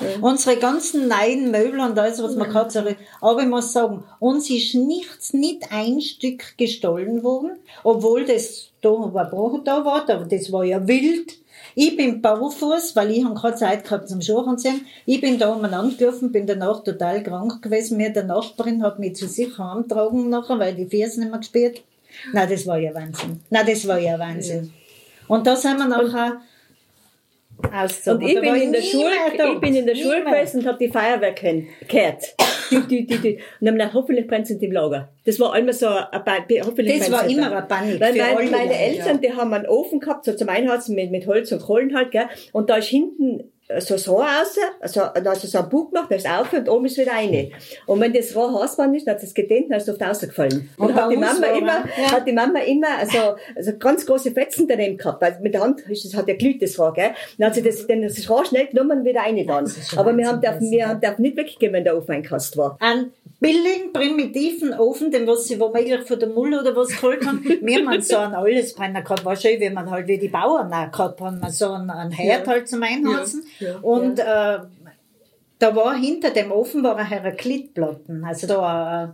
Ja. 0.00 0.08
Unsere 0.20 0.56
ganzen 0.56 1.08
neuen 1.08 1.50
Möbel 1.50 1.80
und 1.80 1.98
alles, 1.98 2.22
was 2.22 2.34
man 2.34 2.50
gerade 2.50 2.70
so, 2.70 2.80
aber 3.20 3.42
ich 3.42 3.48
muss 3.48 3.72
sagen, 3.72 4.02
uns 4.18 4.50
ist 4.50 4.74
nichts, 4.74 5.32
nicht 5.32 5.70
ein 5.70 6.00
Stück 6.00 6.58
gestohlen 6.58 7.22
worden, 7.22 7.52
obwohl 7.84 8.24
das 8.24 8.70
da 8.80 8.90
war 8.90 9.60
da 9.64 9.84
war, 9.84 10.08
aber 10.10 10.24
das 10.24 10.52
war 10.52 10.64
ja 10.64 10.86
wild. 10.86 11.34
Ich 11.76 11.96
bin 11.96 12.22
barfuß, 12.22 12.94
weil 12.94 13.10
ich 13.10 13.24
habe 13.24 13.40
keine 13.40 13.54
Zeit 13.56 13.84
gehabt 13.84 14.08
zum 14.08 14.20
Schuhen 14.20 14.58
sehen. 14.58 14.86
Ich 15.06 15.20
bin 15.20 15.38
da 15.38 15.52
umeinander 15.52 15.96
gelaufen, 15.96 16.30
bin 16.30 16.46
danach 16.46 16.84
total 16.84 17.22
krank 17.22 17.62
gewesen. 17.62 17.96
Mir 17.96 18.10
der 18.10 18.24
Nachbarin 18.24 18.82
hat 18.82 18.98
mich 18.98 19.16
zu 19.16 19.26
sich 19.26 19.58
heimgetragen 19.58 20.28
nachher, 20.28 20.58
weil 20.58 20.74
die 20.74 20.86
Füße 20.86 21.20
nicht 21.20 21.30
mehr 21.30 21.38
gespielt. 21.38 21.82
Nein, 22.32 22.48
das 22.48 22.66
war 22.66 22.78
ja 22.78 22.94
Wahnsinn. 22.94 23.40
Nein, 23.50 23.66
das 23.66 23.88
war 23.88 23.98
ja 23.98 24.18
Wahnsinn. 24.18 24.72
Und 25.26 25.46
da 25.46 25.56
sind 25.56 25.78
wir 25.78 25.88
nachher 25.88 26.40
ausgezogen. 27.72 28.22
Und 28.22 28.28
ich 28.28 28.40
bin 28.40 28.54
in 28.54 28.72
der 28.72 28.82
Schule, 28.82 29.10
ich 29.32 29.60
bin 29.60 29.74
in 29.74 29.86
der 29.86 29.94
Schule 29.94 30.24
gewesen 30.24 30.60
und 30.60 30.66
habe 30.66 30.78
die 30.78 30.88
Feuerwehr 30.88 31.32
gehört. 31.32 32.34
Die, 32.70 33.06
die, 33.06 33.18
die. 33.18 33.34
Und 33.60 33.66
dann 33.66 33.68
hab 33.68 33.74
ich 33.74 33.78
gedacht, 33.78 33.94
hoffentlich 33.94 34.26
brennt 34.26 34.44
es 34.44 34.50
nicht 34.50 34.62
im 34.62 34.72
Lager. 34.72 35.12
Das 35.24 35.38
war 35.38 35.56
immer 35.56 35.72
so 35.72 35.86
ein 35.86 36.24
Pan 36.24 36.44
hoffentlich 36.64 36.98
Das 36.98 37.10
war 37.10 37.28
immer 37.28 37.50
da. 37.50 37.58
eine 37.58 37.66
Panik 37.66 38.00
Weil 38.00 38.14
meine 38.14 38.50
Leute, 38.50 38.74
Eltern, 38.74 39.20
die 39.20 39.32
haben 39.32 39.52
einen 39.52 39.66
Ofen 39.66 40.00
gehabt, 40.00 40.24
so 40.24 40.34
zum 40.34 40.48
Einheizen 40.48 40.94
mit, 40.94 41.10
mit 41.10 41.26
Holz 41.26 41.52
und 41.52 41.62
Kohlen 41.62 41.94
halt, 41.94 42.10
gell. 42.10 42.26
Und 42.52 42.70
da 42.70 42.76
ist 42.76 42.88
hinten 42.88 43.52
so 43.78 43.94
ein 43.94 44.00
Rohr 44.06 44.24
raus, 44.24 44.56
also, 44.80 45.00
da 45.00 45.30
hast 45.30 45.42
du 45.42 45.46
so 45.46 45.58
einen 45.58 45.68
Bug 45.70 45.90
gemacht, 45.90 46.10
da 46.10 46.16
ist 46.16 46.28
auf 46.28 46.52
und 46.52 46.68
oben 46.68 46.84
ist 46.84 46.98
wieder 46.98 47.12
rein. 47.12 47.50
Und 47.86 48.00
wenn 48.00 48.12
das 48.12 48.34
heiß 48.36 48.78
war 48.78 48.86
nicht, 48.86 49.06
dann 49.06 49.14
hat 49.14 49.22
es 49.22 49.32
gedehnt, 49.32 49.70
dann 49.70 49.78
ist 49.78 49.88
es 49.88 49.94
oft 49.94 50.02
rausgefallen. 50.02 50.68
Und, 50.76 50.88
Und 50.88 50.94
hat 50.94 51.10
die 51.10 51.16
Mama 51.16 51.46
immer, 51.46 51.72
er- 51.96 52.02
ja. 52.04 52.12
hat 52.12 52.26
die 52.28 52.32
Mama 52.32 52.58
immer, 52.60 52.98
also, 52.98 53.36
also 53.56 53.72
ganz 53.78 54.04
große 54.04 54.32
Fetzen 54.32 54.68
daneben 54.68 54.98
gehabt, 54.98 55.22
weil 55.22 55.38
mit 55.40 55.54
der 55.54 55.62
Hand 55.62 55.80
ist 55.88 56.04
das, 56.04 56.14
hat 56.14 56.28
ja 56.28 56.34
glüht, 56.34 56.60
das 56.62 56.78
Rohr, 56.78 56.92
gell. 56.92 57.12
Dann 57.38 57.46
hat 57.48 57.54
sie 57.54 57.62
das, 57.62 57.86
dann 57.86 58.02
das 58.02 58.28
Rohr 58.28 58.44
schnell 58.44 58.66
genommen 58.66 58.98
und 58.98 59.04
wieder 59.04 59.20
rein 59.20 59.36
dann. 59.46 59.70
Aber 59.96 60.14
wir 60.16 60.26
haben, 60.28 60.40
gewesen, 60.42 60.70
wir 60.70 60.88
haben, 60.88 61.00
darf 61.00 61.18
nicht 61.18 61.36
weggehen, 61.36 61.72
wenn 61.72 61.84
der 61.84 61.96
Ofen 61.96 62.12
einkast 62.16 62.56
war. 62.58 62.76
einen 62.80 63.12
billigen, 63.44 63.92
primitiven 63.92 64.72
Ofen, 64.72 65.10
den 65.10 65.26
was 65.26 65.46
sie 65.46 65.60
womöglich 65.60 66.06
von 66.08 66.18
der 66.18 66.30
Mulle 66.30 66.60
oder 66.60 66.74
was 66.74 66.88
geholt 66.88 67.26
haben. 67.26 67.44
Wir 67.60 67.86
haben 67.86 68.00
so 68.00 68.16
einen 68.16 68.34
Allesbrenner 68.34 69.02
gehabt, 69.02 69.24
war 69.24 69.36
schön, 69.36 69.60
wie 69.60 69.68
man 69.68 69.90
halt 69.90 70.08
wie 70.08 70.16
die 70.16 70.28
Bauern 70.28 70.72
auch 70.72 70.90
gehabt 70.90 71.20
haben, 71.20 71.40
man 71.40 71.50
so 71.50 71.72
einen, 71.72 71.90
einen 71.90 72.10
Herd 72.10 72.48
halt 72.48 72.68
zum 72.68 72.82
Einheizen. 72.82 73.44
Ja, 73.58 73.68
ja, 73.68 73.78
Und 73.80 74.18
äh, 74.18 74.58
da 75.58 75.76
war 75.76 75.94
hinter 75.94 76.30
dem 76.30 76.52
Ofen 76.52 76.82
war 76.82 76.96
ein 76.96 77.06
Heraklitplatten, 77.06 78.24
also 78.24 78.46
da 78.46 79.04
äh, 79.04 79.08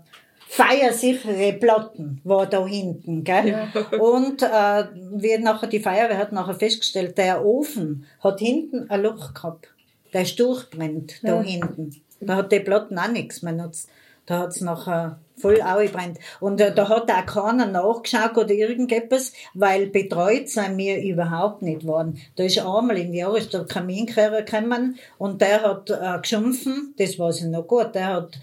feiersichere 0.48 1.52
Platten 1.54 2.20
war 2.22 2.46
da 2.46 2.64
hinten, 2.64 3.24
gell? 3.24 3.68
Und 3.98 4.42
äh, 4.42 4.84
wir 5.12 5.40
nachher 5.40 5.66
die 5.66 5.80
Feuerwehr 5.80 6.18
hat 6.18 6.30
nachher 6.30 6.54
festgestellt, 6.54 7.18
der 7.18 7.44
Ofen 7.44 8.06
hat 8.20 8.38
hinten 8.38 8.88
ein 8.90 9.02
Loch 9.02 9.34
gehabt. 9.34 9.68
Der 10.12 10.22
ist 10.22 10.38
durchbrennt, 10.38 11.20
da 11.22 11.42
hinten. 11.42 12.00
Da 12.20 12.36
hat 12.36 12.52
die 12.52 12.60
Platten 12.60 12.98
auch 12.98 13.08
nichts 13.08 13.42
mehr 13.42 13.52
nutzt. 13.52 13.88
Da 14.30 14.38
hat's 14.38 14.60
nachher 14.60 15.18
voll 15.36 15.60
angebrennt. 15.60 16.18
Und 16.38 16.60
äh, 16.60 16.72
da 16.72 16.88
hat 16.88 17.10
auch 17.10 17.26
keiner 17.26 17.66
nachgeschaut 17.66 18.38
oder 18.38 18.52
irgendetwas, 18.52 19.32
weil 19.54 19.88
betreut 19.88 20.48
sind 20.48 20.78
wir 20.78 21.02
überhaupt 21.02 21.62
nicht 21.62 21.84
worden. 21.84 22.20
Da 22.36 22.44
ist 22.44 22.58
einmal 22.60 22.96
im 22.98 23.12
Jahr 23.12 23.36
ist 23.36 23.52
der 23.52 23.64
Kaminkehrer 23.64 24.42
gekommen 24.42 25.00
und 25.18 25.40
der 25.40 25.62
hat 25.62 25.90
äh, 25.90 26.20
geschimpfen, 26.20 26.94
das 26.96 27.18
war 27.18 27.30
ich 27.30 27.42
noch 27.42 27.66
gut, 27.66 27.92
der 27.96 28.06
hat 28.06 28.38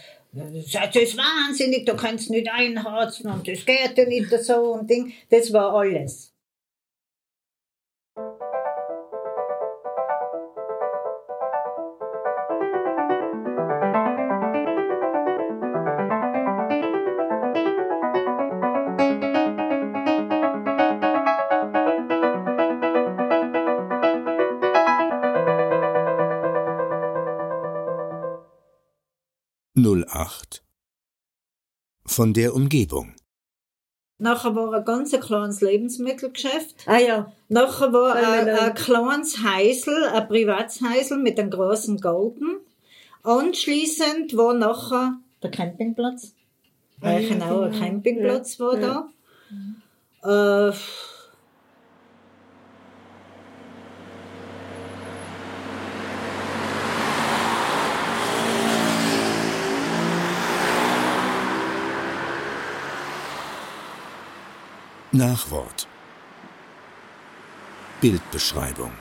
Seid 0.67 0.93
ihr 0.95 1.07
wahnsinnig, 1.17 1.85
da 1.85 1.93
kannst 1.93 2.29
nicht 2.29 2.49
einharzen 2.51 3.31
und 3.31 3.47
das 3.47 3.65
geht 3.65 3.97
ja 3.97 4.05
nicht 4.05 4.29
so 4.43 4.73
und 4.73 4.89
Ding. 4.89 5.13
Das 5.29 5.51
war 5.53 5.73
alles. 5.73 6.26
Null 29.79 30.07
acht 30.09 30.63
Von 32.03 32.33
der 32.33 32.55
Umgebung. 32.55 33.13
Nachher 34.17 34.55
war 34.55 34.73
ein 34.73 34.83
ganz 34.83 35.13
ein 35.13 35.21
kleines 35.21 35.61
Lebensmittelgeschäft. 35.61 36.77
Ah 36.87 36.97
ja. 36.97 37.31
Nachher 37.47 37.93
war 37.93 38.15
Weil 38.15 38.25
ein, 38.25 38.45
wir 38.47 38.59
ein 38.59 38.73
kleines 38.73 39.37
Häusl, 39.43 40.05
ein 40.05 40.27
Privatshäusl 40.27 41.17
mit 41.17 41.39
einem 41.39 41.51
großen 41.51 42.01
Garten. 42.01 42.57
Anschließend 43.21 44.35
war 44.35 44.55
nachher 44.55 45.19
der 45.43 45.51
Campingplatz. 45.51 46.33
Reichenauer 46.99 47.69
Campingplatz 47.69 48.59
war 48.59 48.77
da. 50.23 50.69
Äh, 50.71 50.75
Nachwort. 65.17 65.87
Bildbeschreibung. 68.01 68.91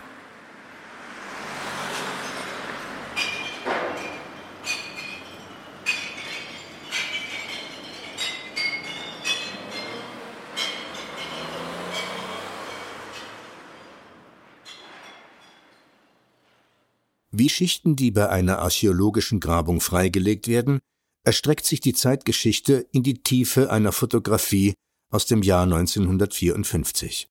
Wie 17.30 17.50
Schichten, 17.50 17.94
die 17.94 18.10
bei 18.10 18.30
einer 18.30 18.60
archäologischen 18.60 19.40
Grabung 19.40 19.82
freigelegt 19.82 20.48
werden, 20.48 20.78
erstreckt 21.24 21.66
sich 21.66 21.80
die 21.80 21.92
Zeitgeschichte 21.92 22.86
in 22.92 23.02
die 23.02 23.22
Tiefe 23.22 23.70
einer 23.70 23.92
Fotografie 23.92 24.72
aus 25.10 25.26
dem 25.26 25.42
Jahr 25.42 25.64
1954. 25.64 27.28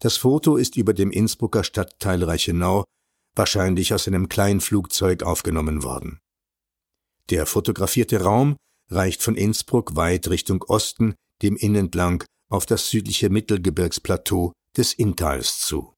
Das 0.00 0.16
Foto 0.16 0.56
ist 0.56 0.76
über 0.76 0.92
dem 0.92 1.10
Innsbrucker 1.10 1.64
Stadtteil 1.64 2.22
Reichenau, 2.22 2.84
wahrscheinlich 3.34 3.94
aus 3.94 4.06
einem 4.06 4.28
Kleinflugzeug 4.28 5.22
aufgenommen 5.22 5.82
worden. 5.82 6.20
Der 7.30 7.46
fotografierte 7.46 8.22
Raum 8.22 8.56
reicht 8.88 9.22
von 9.22 9.36
Innsbruck 9.36 9.96
weit 9.96 10.28
Richtung 10.28 10.62
Osten, 10.62 11.14
dem 11.42 11.56
Innenblank 11.56 12.24
auf 12.48 12.66
das 12.66 12.90
südliche 12.90 13.30
Mittelgebirgsplateau 13.30 14.52
des 14.76 14.92
Inntals 14.94 15.60
zu. 15.60 15.94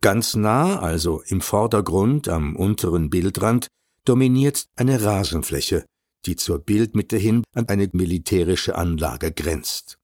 Ganz 0.00 0.34
nah, 0.34 0.78
also 0.78 1.22
im 1.22 1.40
Vordergrund 1.40 2.28
am 2.28 2.54
unteren 2.56 3.10
Bildrand, 3.10 3.66
dominiert 4.04 4.66
eine 4.76 5.02
Rasenfläche, 5.02 5.84
die 6.26 6.36
zur 6.36 6.58
Bildmitte 6.58 7.16
hin 7.16 7.44
an 7.54 7.68
eine 7.68 7.88
militärische 7.92 8.76
Anlage 8.76 9.32
grenzt. 9.32 9.98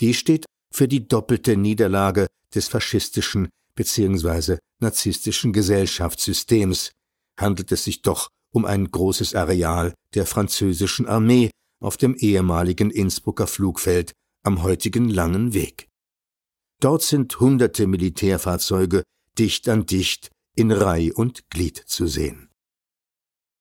Die 0.00 0.14
steht 0.14 0.46
für 0.72 0.88
die 0.88 1.06
doppelte 1.06 1.56
Niederlage 1.56 2.26
des 2.54 2.68
faschistischen 2.68 3.48
bzw. 3.74 4.58
narzisstischen 4.80 5.52
Gesellschaftssystems, 5.52 6.92
handelt 7.38 7.72
es 7.72 7.84
sich 7.84 8.02
doch 8.02 8.28
um 8.52 8.64
ein 8.64 8.90
großes 8.90 9.34
Areal 9.34 9.94
der 10.14 10.26
französischen 10.26 11.06
Armee 11.06 11.50
auf 11.80 11.96
dem 11.96 12.14
ehemaligen 12.14 12.90
Innsbrucker 12.90 13.46
Flugfeld 13.46 14.12
am 14.42 14.62
heutigen 14.62 15.08
Langen 15.08 15.54
Weg. 15.54 15.88
Dort 16.80 17.02
sind 17.02 17.38
hunderte 17.40 17.86
Militärfahrzeuge 17.86 19.02
dicht 19.38 19.68
an 19.68 19.86
dicht 19.86 20.30
in 20.56 20.72
Reih 20.72 21.12
und 21.14 21.48
Glied 21.50 21.76
zu 21.76 22.06
sehen. 22.06 22.49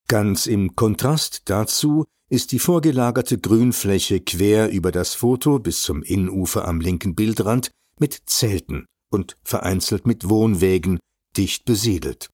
Ganz 0.10 0.48
im 0.48 0.76
Kontrast 0.76 1.44
dazu 1.46 2.06
ist 2.30 2.52
die 2.52 2.58
vorgelagerte 2.58 3.38
Grünfläche 3.38 4.20
quer 4.20 4.72
über 4.72 4.92
das 4.92 5.14
Foto 5.14 5.60
bis 5.60 5.84
zum 5.84 6.02
Innufer 6.02 6.68
am 6.68 6.82
linken 6.82 7.14
Bildrand 7.14 7.70
mit 8.00 8.24
Zelten 8.26 8.88
und 9.12 9.38
vereinzelt 9.44 10.08
mit 10.08 10.28
Wohnwägen 10.28 10.98
dicht 11.38 11.66
besiedelt. 11.66 12.28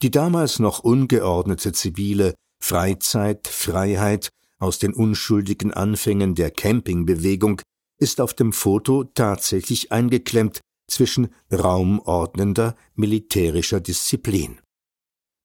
Die 0.00 0.10
damals 0.10 0.60
noch 0.60 0.78
ungeordnete 0.78 1.72
zivile 1.74 2.34
Freizeit, 2.58 3.46
Freiheit 3.46 4.30
aus 4.58 4.78
den 4.78 4.94
unschuldigen 4.94 5.74
Anfängen 5.74 6.34
der 6.34 6.50
Campingbewegung 6.50 7.60
ist 7.98 8.18
auf 8.18 8.32
dem 8.32 8.54
Foto 8.54 9.04
tatsächlich 9.04 9.92
eingeklemmt 9.92 10.60
zwischen 10.90 11.34
raumordnender 11.52 12.76
militärischer 12.94 13.80
Disziplin. 13.80 14.58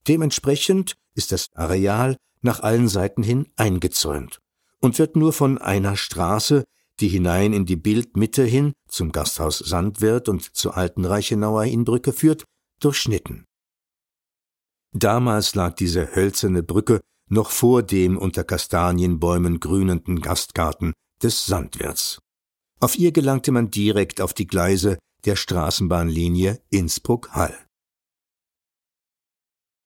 Dementsprechend 0.07 0.95
ist 1.15 1.31
das 1.31 1.49
Areal 1.53 2.17
nach 2.41 2.59
allen 2.59 2.87
Seiten 2.87 3.23
hin 3.23 3.47
eingezäunt 3.55 4.39
und 4.79 4.99
wird 4.99 5.15
nur 5.15 5.33
von 5.33 5.57
einer 5.57 5.97
Straße, 5.97 6.63
die 6.99 7.07
hinein 7.07 7.53
in 7.53 7.65
die 7.65 7.75
Bildmitte 7.75 8.43
hin 8.43 8.73
zum 8.87 9.11
Gasthaus 9.11 9.59
Sandwirt 9.59 10.29
und 10.29 10.55
zur 10.55 10.77
alten 10.77 11.05
Reichenauer 11.05 11.65
Innbrücke 11.65 12.13
führt, 12.13 12.45
durchschnitten. 12.79 13.45
Damals 14.93 15.55
lag 15.55 15.75
diese 15.75 16.15
hölzerne 16.15 16.63
Brücke 16.63 17.01
noch 17.27 17.49
vor 17.49 17.83
dem 17.83 18.17
unter 18.17 18.43
Kastanienbäumen 18.43 19.59
grünenden 19.59 20.21
Gastgarten 20.21 20.93
des 21.21 21.45
Sandwirts. 21.45 22.19
Auf 22.79 22.97
ihr 22.97 23.11
gelangte 23.11 23.51
man 23.51 23.71
direkt 23.71 24.21
auf 24.21 24.33
die 24.33 24.47
Gleise 24.47 24.97
der 25.25 25.35
Straßenbahnlinie 25.35 26.61
Innsbruck-Hall. 26.69 27.57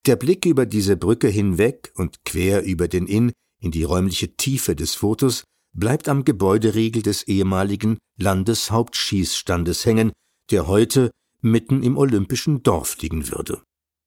Der 0.10 0.15
Blick 0.15 0.48
über 0.48 0.65
diese 0.65 0.98
Brücke 0.98 1.28
hinweg 1.28 1.91
und 1.93 2.26
quer 2.26 2.63
über 2.63 2.88
den 2.88 3.06
Inn 3.06 3.32
in 3.62 3.69
die 3.69 3.84
räumliche 3.84 4.36
Tiefe 4.36 4.76
des 4.76 4.95
Fotos 4.95 5.43
bleibt 5.72 6.10
am 6.10 6.26
Gebäuderiegel 6.26 7.04
des 7.04 7.28
ehemaligen 7.28 8.00
Landeshauptschießstandes 8.17 9.86
hängen, 9.86 10.12
der 10.50 10.65
heute 10.65 11.12
mitten 11.41 11.84
im 11.84 11.95
olympischen 11.95 12.63
Dorf 12.63 13.00
liegen 13.04 13.30
würde. 13.30 13.62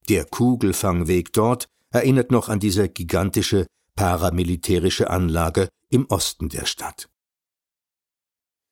Der 0.09 0.25
Kugelfangweg 0.25 1.33
dort 1.33 1.69
erinnert 1.93 2.33
noch 2.33 2.49
an 2.49 2.59
diese 2.59 2.89
gigantische 2.89 3.69
paramilitärische 3.95 5.09
Anlage 5.09 5.69
im 5.89 6.07
Osten 6.07 6.49
der 6.49 6.67
Stadt. 6.67 7.09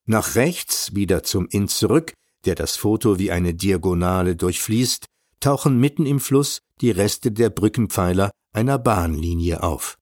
Nach 0.04 0.34
rechts 0.34 0.96
wieder 0.96 1.22
zum 1.22 1.46
Inn 1.46 1.68
zurück, 1.68 2.12
der 2.44 2.56
das 2.56 2.74
Foto 2.74 3.20
wie 3.20 3.30
eine 3.30 3.54
Diagonale 3.54 4.34
durchfließt, 4.34 5.06
tauchen 5.40 5.78
mitten 5.78 6.06
im 6.06 6.20
Fluss 6.20 6.60
die 6.80 6.90
Reste 6.90 7.32
der 7.32 7.50
Brückenpfeiler 7.50 8.30
einer 8.52 8.78
Bahnlinie 8.78 9.62
auf. 9.62 9.96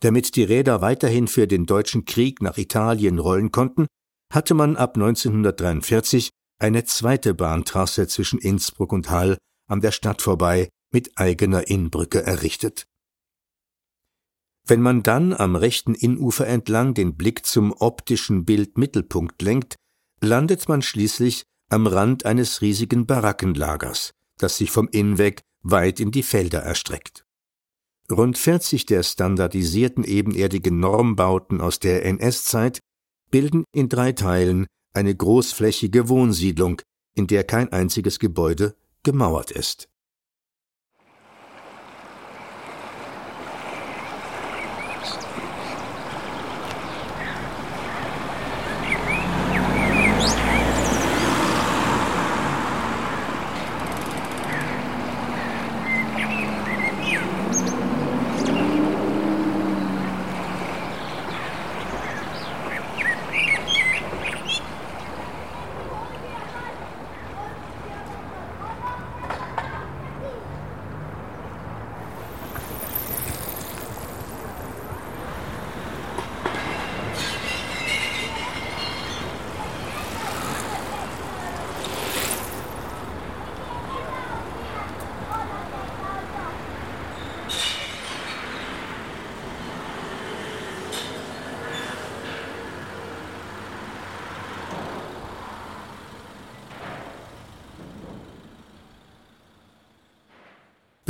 Damit 0.00 0.36
die 0.36 0.44
Räder 0.44 0.80
weiterhin 0.80 1.28
für 1.28 1.46
den 1.46 1.66
Deutschen 1.66 2.04
Krieg 2.04 2.42
nach 2.42 2.58
Italien 2.58 3.18
rollen 3.18 3.50
konnten, 3.50 3.86
hatte 4.32 4.54
man 4.54 4.76
ab 4.76 4.96
1943 4.96 6.30
eine 6.58 6.84
zweite 6.84 7.34
Bahntrasse 7.34 8.06
zwischen 8.08 8.38
Innsbruck 8.38 8.92
und 8.92 9.10
Hall 9.10 9.38
an 9.68 9.80
der 9.80 9.92
Stadt 9.92 10.22
vorbei 10.22 10.68
mit 10.92 11.18
eigener 11.18 11.68
Innbrücke 11.68 12.22
errichtet. 12.22 12.84
Wenn 14.66 14.80
man 14.80 15.02
dann 15.02 15.32
am 15.32 15.54
rechten 15.54 15.94
Innufer 15.94 16.46
entlang 16.46 16.94
den 16.94 17.16
Blick 17.16 17.46
zum 17.46 17.72
optischen 17.72 18.44
Bildmittelpunkt 18.44 19.40
lenkt, 19.42 19.76
landet 20.20 20.68
man 20.68 20.82
schließlich 20.82 21.44
am 21.68 21.86
Rand 21.86 22.24
eines 22.24 22.62
riesigen 22.62 23.06
Barackenlagers, 23.06 24.12
das 24.38 24.56
sich 24.56 24.70
vom 24.70 24.88
Inn 24.88 25.18
weg 25.18 25.42
weit 25.62 26.00
in 26.00 26.10
die 26.10 26.22
Felder 26.22 26.60
erstreckt. 26.60 27.24
Rund 28.10 28.38
40 28.38 28.86
der 28.86 29.02
standardisierten 29.02 30.04
ebenerdigen 30.04 30.78
Normbauten 30.78 31.60
aus 31.60 31.80
der 31.80 32.04
NS-Zeit 32.04 32.78
bilden 33.30 33.64
in 33.74 33.88
drei 33.88 34.12
Teilen 34.12 34.66
eine 34.92 35.14
großflächige 35.14 36.08
Wohnsiedlung, 36.08 36.80
in 37.14 37.26
der 37.26 37.44
kein 37.44 37.72
einziges 37.72 38.18
Gebäude 38.18 38.76
gemauert 39.02 39.50
ist. 39.50 39.88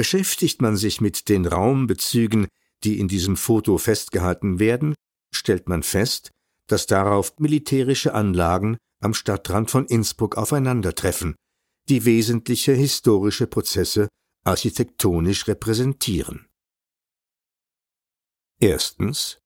Beschäftigt 0.06 0.62
man 0.62 0.76
sich 0.76 1.00
mit 1.00 1.28
den 1.28 1.46
Raumbezügen, 1.46 2.46
die 2.84 3.00
in 3.00 3.08
diesem 3.08 3.36
Foto 3.36 3.76
festgehalten 3.76 4.60
werden, 4.60 4.94
stellt 5.34 5.68
man 5.68 5.82
fest, 5.82 6.30
dass 6.68 6.86
darauf 6.86 7.36
militärische 7.40 8.14
Anlagen 8.14 8.76
am 9.00 9.14
Stadtrand 9.14 9.68
von 9.68 9.84
Innsbruck 9.86 10.36
aufeinandertreffen, 10.36 11.34
die 11.88 12.04
wesentliche 12.04 12.72
historische 12.72 13.48
Prozesse 13.48 14.06
architektonisch 14.44 15.48
repräsentieren. 15.48 16.46
Erstens 18.60 19.40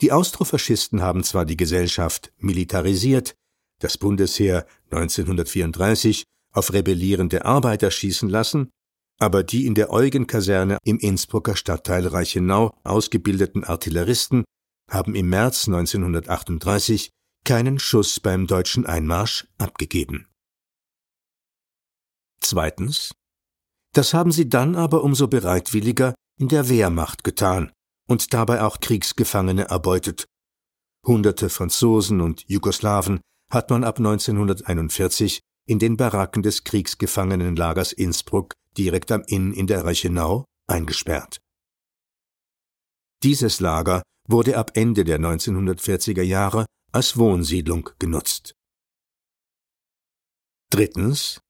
Die 0.00 0.10
Austrofaschisten 0.10 1.00
haben 1.00 1.22
zwar 1.22 1.44
die 1.44 1.56
Gesellschaft 1.56 2.32
militarisiert, 2.38 3.36
das 3.78 3.98
Bundesheer 3.98 4.66
1934 4.90 6.24
auf 6.50 6.72
rebellierende 6.72 7.44
Arbeiter 7.44 7.92
schießen 7.92 8.28
lassen, 8.28 8.72
aber 9.18 9.42
die 9.42 9.66
in 9.66 9.74
der 9.74 9.90
Eugen-Kaserne 9.90 10.78
im 10.84 10.98
Innsbrucker 10.98 11.56
Stadtteil 11.56 12.06
Reichenau 12.06 12.74
ausgebildeten 12.84 13.64
Artilleristen 13.64 14.44
haben 14.90 15.14
im 15.14 15.28
März 15.28 15.66
1938 15.68 17.10
keinen 17.44 17.78
Schuss 17.78 18.20
beim 18.20 18.46
deutschen 18.46 18.86
Einmarsch 18.86 19.46
abgegeben. 19.58 20.26
Zweitens. 22.40 23.12
Das 23.92 24.12
haben 24.12 24.30
sie 24.30 24.48
dann 24.48 24.76
aber 24.76 25.02
umso 25.02 25.26
bereitwilliger 25.26 26.14
in 26.38 26.48
der 26.48 26.68
Wehrmacht 26.68 27.24
getan 27.24 27.72
und 28.06 28.34
dabei 28.34 28.62
auch 28.62 28.80
Kriegsgefangene 28.80 29.68
erbeutet. 29.68 30.26
Hunderte 31.06 31.48
Franzosen 31.48 32.20
und 32.20 32.44
Jugoslawen 32.48 33.20
hat 33.50 33.70
man 33.70 33.84
ab 33.84 33.98
1941 33.98 35.40
in 35.66 35.78
den 35.78 35.96
Baracken 35.96 36.42
des 36.42 36.64
Kriegsgefangenenlagers 36.64 37.92
Innsbruck 37.92 38.54
direkt 38.76 39.10
am 39.12 39.22
Inn 39.26 39.52
in 39.52 39.66
der 39.66 39.84
Reichenau 39.84 40.44
eingesperrt. 40.66 41.40
Dieses 43.22 43.60
Lager 43.60 44.02
wurde 44.28 44.56
ab 44.56 44.72
Ende 44.74 45.04
der 45.04 45.18
1940er 45.18 46.22
Jahre 46.22 46.66
als 46.92 47.16
Wohnsiedlung 47.16 47.90
genutzt. 47.98 48.54
Drittens. 50.70 51.40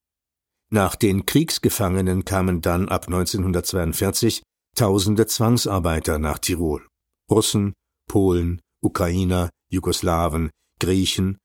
Nach 0.71 0.97
den 0.97 1.27
Kriegsgefangenen 1.27 2.25
kamen 2.25 2.61
dann 2.61 2.89
ab 2.89 3.07
1942 3.07 4.43
tausende 4.77 5.27
Zwangsarbeiter 5.27 6.19
nach 6.19 6.39
Tirol. 6.39 6.87
Russen, 7.31 7.73
Polen, 8.09 8.61
Ukrainer, 8.83 9.51
Jugoslawen, 9.71 10.51
Griechen. 10.81 11.39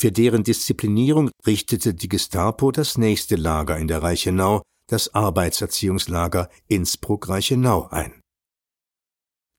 Für 0.00 0.12
deren 0.12 0.44
Disziplinierung 0.44 1.30
richtete 1.44 1.92
die 1.92 2.08
Gestapo 2.08 2.70
das 2.70 2.96
nächste 2.98 3.34
Lager 3.34 3.76
in 3.78 3.88
der 3.88 4.02
Reichenau, 4.02 4.62
das 4.88 5.12
Arbeitserziehungslager 5.12 6.48
Innsbruck-Reichenau 6.68 7.88
ein. 7.88 8.20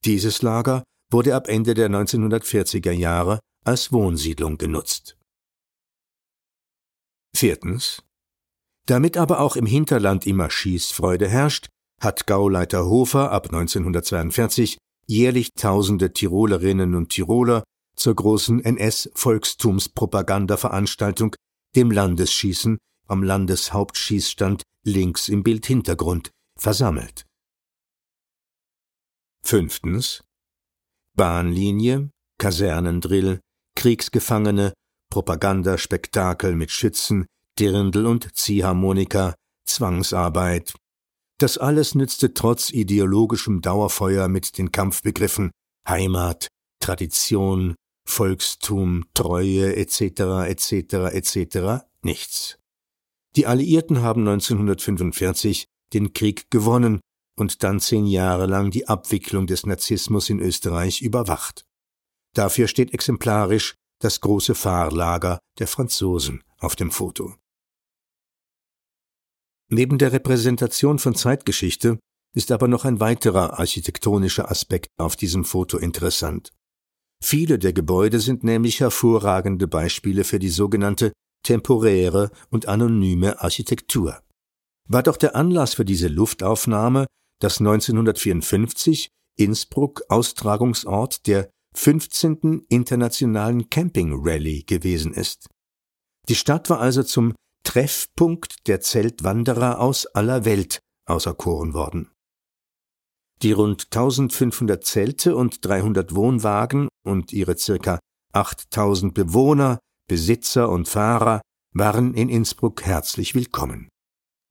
Dieses 0.06 0.42
Lager 0.42 0.84
wurde 1.12 1.36
ab 1.36 1.50
Ende 1.50 1.74
der 1.74 1.90
1940er 1.90 2.92
Jahre 2.92 3.40
als 3.66 3.92
Wohnsiedlung 3.92 4.58
genutzt. 4.58 5.18
Viertens. 7.36 8.04
Damit 8.86 9.18
aber 9.18 9.42
auch 9.42 9.58
im 9.58 9.66
Hinterland 9.66 10.26
immer 10.26 10.50
Schießfreude 10.50 11.28
herrscht, 11.28 11.68
hat 12.02 12.28
Gauleiter 12.28 12.86
Hofer 12.86 13.32
ab 13.32 13.48
1942 13.48 14.78
jährlich 15.06 15.50
tausende 15.54 16.14
Tirolerinnen 16.14 16.96
und 16.96 17.10
Tiroler 17.10 17.64
zur 18.00 18.16
großen 18.16 18.64
NS-Volkstumspropagandaveranstaltung, 18.64 21.36
dem 21.76 21.92
Landesschießen 21.92 22.80
am 23.08 23.22
Landeshauptschießstand 23.24 24.64
links 24.86 25.28
im 25.30 25.44
Bildhintergrund, 25.44 26.32
versammelt. 26.58 27.26
Fünftens. 29.44 30.24
Bahnlinie, 31.16 32.10
Kasernendrill, 32.40 33.40
Kriegsgefangene, 33.76 34.74
Propagandaspektakel 35.12 36.56
mit 36.56 36.72
Schützen, 36.72 37.26
Dirndl 37.60 38.06
und 38.06 38.36
Ziehharmonika, 38.36 39.34
Zwangsarbeit. 39.66 40.76
Das 41.40 41.58
alles 41.58 41.96
nützte 41.96 42.34
trotz 42.34 42.70
ideologischem 42.70 43.62
Dauerfeuer 43.62 44.28
mit 44.28 44.58
den 44.58 44.72
Kampfbegriffen 44.72 45.52
Heimat, 45.88 46.48
Tradition, 46.82 47.76
Volkstum, 48.10 49.06
Treue 49.14 49.76
etc. 49.76 50.48
etc. 50.48 50.72
etc. 51.14 51.86
nichts. 52.02 52.58
Die 53.36 53.46
Alliierten 53.46 54.02
haben 54.02 54.28
1945 54.28 55.66
den 55.94 56.14
Krieg 56.14 56.50
gewonnen 56.50 57.00
und 57.38 57.64
dann 57.64 57.80
zehn 57.80 58.06
Jahre 58.06 58.48
lang 58.48 58.72
die 58.72 58.88
Abwicklung 58.88 59.48
des 59.48 59.66
Nazismus 59.66 60.30
in 60.30 60.40
Österreich 60.40 61.02
überwacht. 61.02 61.66
Dafür 62.34 62.68
steht 62.68 62.94
exemplarisch 62.94 63.76
das 64.02 64.22
große 64.22 64.56
Fahrlager 64.56 65.40
der 65.60 65.68
Franzosen 65.68 66.44
auf 66.58 66.76
dem 66.76 66.92
Foto. 66.92 67.36
Neben 69.70 69.98
der 70.00 70.12
Repräsentation 70.12 70.98
von 71.00 71.16
Zeitgeschichte 71.16 72.00
ist 72.36 72.52
aber 72.52 72.68
noch 72.68 72.86
ein 72.86 73.00
weiterer 73.00 73.60
architektonischer 73.60 74.50
Aspekt 74.50 74.90
auf 74.98 75.16
diesem 75.16 75.46
Foto 75.46 75.78
interessant. 75.78 76.52
Viele 77.24 77.60
der 77.60 77.74
Gebäude 77.74 78.20
sind 78.20 78.44
nämlich 78.44 78.80
hervorragende 78.80 79.68
Beispiele 79.68 80.24
für 80.24 80.40
die 80.40 80.50
sogenannte 80.50 81.12
temporäre 81.44 82.32
und 82.50 82.68
anonyme 82.68 83.42
Architektur. 83.42 84.22
War 84.88 85.04
doch 85.04 85.18
der 85.18 85.36
Anlass 85.36 85.76
für 85.76 85.86
diese 85.86 86.08
Luftaufnahme, 86.08 87.06
dass 87.40 87.60
1954 87.60 89.10
Innsbruck 89.38 90.02
Austragungsort 90.10 91.28
der 91.28 91.50
15. 91.76 92.66
Internationalen 92.68 93.70
Camping 93.70 94.14
Rally 94.16 94.64
gewesen 94.64 95.14
ist. 95.14 95.48
Die 96.28 96.36
Stadt 96.36 96.70
war 96.70 96.80
also 96.80 97.04
zum 97.04 97.34
Treffpunkt 97.64 98.68
der 98.68 98.82
Zeltwanderer 98.82 99.80
aus 99.80 100.08
aller 100.08 100.46
Welt 100.46 100.80
auserkoren 101.06 101.74
worden. 101.74 102.12
Die 103.42 103.54
rund 103.54 103.86
1500 103.86 104.84
Zelte 104.84 105.36
und 105.36 105.64
300 105.66 106.14
Wohnwagen 106.14 106.90
und 107.06 107.32
ihre 107.32 107.58
circa 107.58 108.00
8000 108.34 109.14
Bewohner, 109.14 109.80
Besitzer 110.08 110.70
und 110.70 110.90
Fahrer 110.90 111.42
waren 111.74 112.14
in 112.16 112.30
Innsbruck 112.30 112.82
herzlich 112.84 113.36
willkommen. 113.36 113.88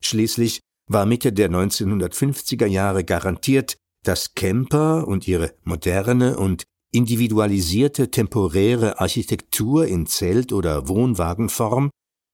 Schließlich 0.03 0.61
war 0.89 1.05
Mitte 1.05 1.33
der 1.33 1.51
1950er 1.51 2.67
Jahre 2.67 3.05
garantiert, 3.05 3.77
dass 4.05 4.35
Camper 4.35 5.07
und 5.07 5.29
ihre 5.29 5.55
moderne 5.65 6.39
und 6.39 6.65
individualisierte 6.91 8.11
temporäre 8.11 9.01
Architektur 9.01 9.87
in 9.87 10.07
Zelt- 10.07 10.53
oder 10.53 10.89
Wohnwagenform 10.89 11.91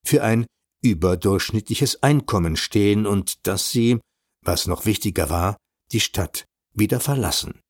für 0.07 0.23
ein 0.23 0.47
überdurchschnittliches 0.85 2.03
Einkommen 2.03 2.57
stehen 2.57 3.07
und 3.07 3.47
dass 3.47 3.71
sie, 3.71 3.99
was 4.45 4.69
noch 4.69 4.87
wichtiger 4.87 5.31
war, 5.31 5.57
die 5.95 6.01
Stadt 6.01 6.45
wieder 6.75 7.01
verlassen. 7.01 7.61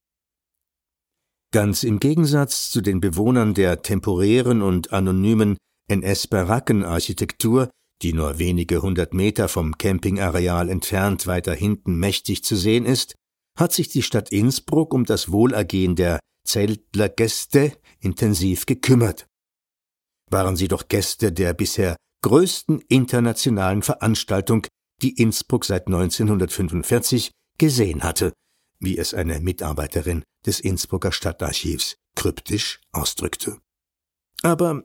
Ganz 1.52 1.84
im 1.84 2.00
Gegensatz 2.00 2.70
zu 2.70 2.80
den 2.80 3.00
Bewohnern 3.00 3.54
der 3.54 3.82
temporären 3.82 4.60
und 4.62 4.92
anonymen 4.92 5.56
NS-Barackenarchitektur, 5.88 7.70
die 8.02 8.12
nur 8.12 8.38
wenige 8.38 8.82
hundert 8.82 9.14
Meter 9.14 9.48
vom 9.48 9.78
Campingareal 9.78 10.68
entfernt 10.68 11.28
weiter 11.28 11.54
hinten 11.54 11.96
mächtig 11.96 12.42
zu 12.42 12.56
sehen 12.56 12.86
ist, 12.86 13.14
hat 13.56 13.72
sich 13.72 13.88
die 13.88 14.02
Stadt 14.02 14.32
Innsbruck 14.32 14.92
um 14.92 15.04
das 15.04 15.30
Wohlergehen 15.30 15.94
der 15.94 16.18
Zeltlergäste 16.44 17.72
intensiv 18.00 18.66
gekümmert. 18.66 19.26
Waren 20.30 20.56
sie 20.56 20.66
doch 20.66 20.88
Gäste 20.88 21.30
der 21.30 21.54
bisher 21.54 21.94
größten 22.22 22.80
internationalen 22.88 23.82
Veranstaltung, 23.82 24.66
die 25.02 25.20
Innsbruck 25.20 25.66
seit 25.66 25.86
1945 25.86 27.30
gesehen 27.58 28.02
hatte, 28.02 28.32
wie 28.78 28.98
es 28.98 29.14
eine 29.14 29.40
Mitarbeiterin 29.40 30.22
des 30.46 30.60
Innsbrucker 30.60 31.12
Stadtarchivs 31.12 31.96
kryptisch 32.14 32.80
ausdrückte. 32.92 33.58
Aber 34.42 34.84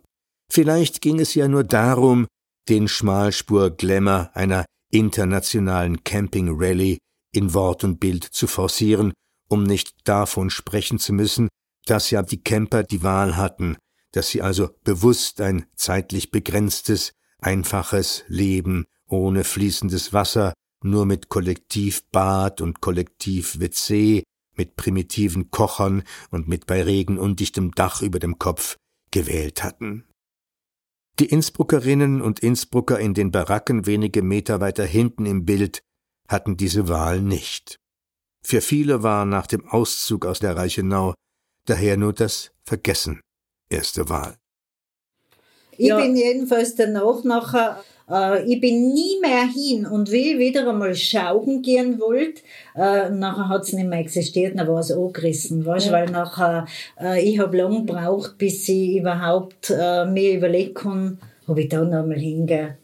vielleicht 0.52 1.02
ging 1.02 1.20
es 1.20 1.36
ja 1.36 1.48
nur 1.48 1.64
darum, 1.64 2.28
den 2.70 2.88
Schmalspur-Glamour 2.88 4.32
einer 4.34 4.66
internationalen 4.92 6.04
Camping-Rallye 6.04 6.98
in 7.32 7.54
Wort 7.54 7.84
und 7.84 8.00
Bild 8.00 8.24
zu 8.24 8.48
forcieren, 8.48 9.14
um 9.48 9.64
nicht 9.64 10.08
davon 10.08 10.50
sprechen 10.50 11.00
zu 11.00 11.14
müssen, 11.14 11.50
dass 11.86 12.12
ja 12.12 12.22
die 12.22 12.42
Camper 12.42 12.84
die 12.84 13.04
Wahl 13.04 13.38
hatten, 13.38 13.78
dass 14.12 14.30
sie 14.30 14.42
also 14.42 14.70
bewusst 14.84 15.42
ein 15.42 15.66
zeitlich 15.76 16.32
begrenztes, 16.32 17.14
einfaches 17.40 18.24
Leben 18.28 18.86
ohne 19.08 19.44
fließendes 19.44 20.14
Wasser, 20.14 20.54
nur 20.84 21.06
mit 21.06 21.30
Kollektivbad 21.30 22.62
und 22.62 22.82
Kollektiv-WC, 22.82 24.24
mit 24.56 24.76
primitiven 24.76 25.52
Kochern 25.52 26.04
und 26.32 26.48
mit 26.48 26.66
bei 26.66 26.84
Regen 26.84 27.18
undichtem 27.18 27.72
Dach 27.72 28.02
über 28.02 28.20
dem 28.20 28.40
Kopf 28.40 28.78
gewählt 29.12 29.64
hatten. 29.64 30.06
Die 31.20 31.26
Innsbruckerinnen 31.26 32.22
und 32.22 32.40
Innsbrucker 32.40 33.00
in 33.00 33.14
den 33.14 33.32
Baracken 33.32 33.86
wenige 33.86 34.22
Meter 34.22 34.62
weiter 34.62 34.86
hinten 34.86 35.26
im 35.26 35.46
Bild 35.46 35.82
hatten 36.28 36.58
diese 36.58 36.88
Wahl 36.88 37.22
nicht. 37.22 37.78
Für 38.42 38.62
viele 38.62 39.04
war 39.04 39.26
nach 39.26 39.48
dem 39.48 39.68
Auszug 39.68 40.26
aus 40.26 40.40
der 40.40 40.56
Reichenau 40.56 41.14
daher 41.66 41.98
nur 41.98 42.14
das 42.14 42.52
Vergessen 42.64 43.22
erste 43.70 44.10
Wahl. 44.10 44.38
Ich 45.78 45.88
ja. 45.88 45.98
bin 45.98 46.16
jedenfalls 46.16 46.76
danach 46.76 47.24
nachher 47.24 47.84
äh, 48.10 48.44
ich 48.44 48.60
bin 48.60 48.94
nie 48.94 49.20
mehr 49.22 49.46
hin 49.46 49.86
und 49.86 50.12
wie 50.12 50.34
ich 50.34 50.40
wieder 50.40 50.68
einmal 50.68 50.96
schauen 50.96 51.62
gehen 51.62 52.00
wollte, 52.00 52.42
äh, 52.76 53.10
nachher 53.10 53.50
hat 53.50 53.64
es 53.64 53.74
nicht 53.74 53.88
mehr 53.88 54.00
existiert, 54.00 54.58
dann 54.58 54.68
war 54.68 54.80
es 54.80 54.92
angerissen, 54.92 55.66
weißt, 55.66 55.88
ja. 55.88 55.92
weil 55.92 56.06
nachher, 56.10 56.66
äh, 57.00 57.22
ich 57.22 57.40
habe 57.40 57.58
lang 57.58 57.86
gebraucht, 57.86 58.38
bis 58.38 58.68
ich 58.70 58.98
überhaupt 58.98 59.70
äh, 59.70 60.06
mir 60.06 60.38
überlegen 60.38 60.74
kann, 60.74 61.18
ob 61.48 61.58
ich 61.58 61.70
da 61.70 61.84
noch 61.84 62.00
einmal 62.00 62.18
hingehe. 62.18 62.78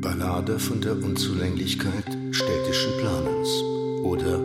Ballade 0.00 0.58
von 0.58 0.80
der 0.80 0.92
Unzulänglichkeit 0.92 2.23
städtischen 2.34 2.96
Planens 2.98 3.62
oder 4.02 4.40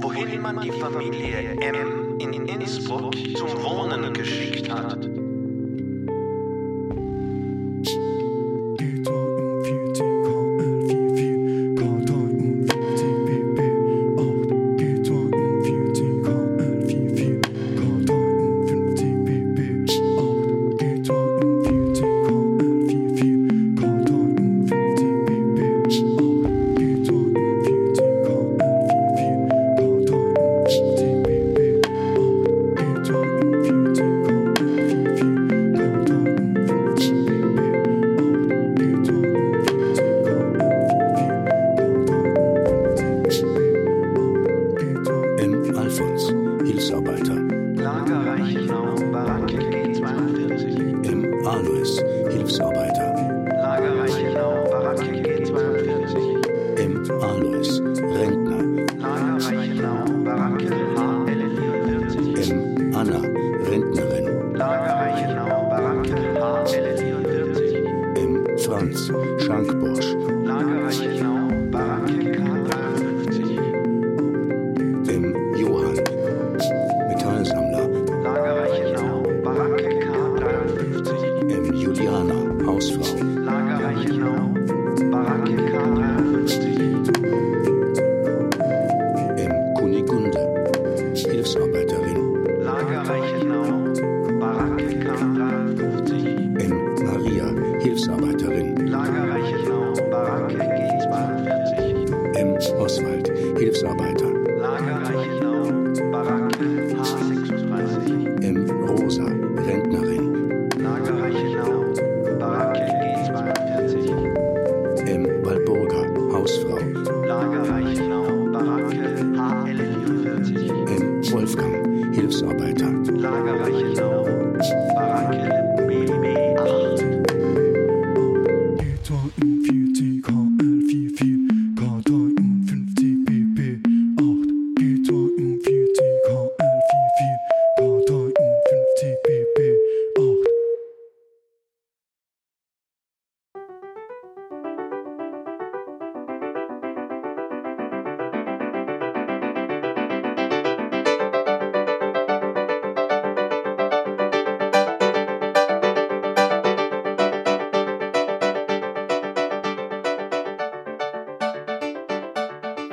Wohin 0.00 0.42
man 0.42 0.60
die 0.60 0.70
Familie 0.70 1.56
M 1.60 2.18
in 2.18 2.46
Innsbruck 2.46 3.14
zum 3.34 3.48
Wohnen 3.62 4.12
geschickt 4.12 4.70
hat. 4.70 4.97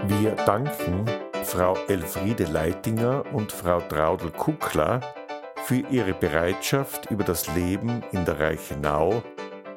Wir 0.07 0.35
danken 0.45 1.05
Frau 1.43 1.75
Elfriede 1.87 2.43
Leitinger 2.43 3.23
und 3.33 3.51
Frau 3.51 3.79
Traudel 3.79 4.29
Kuckler 4.29 5.01
für 5.63 5.77
ihre 5.89 6.13
Bereitschaft, 6.13 7.09
über 7.09 7.23
das 7.23 7.47
Leben 7.55 8.03
in 8.11 8.23
der 8.23 8.39
Reichenau 8.39 9.23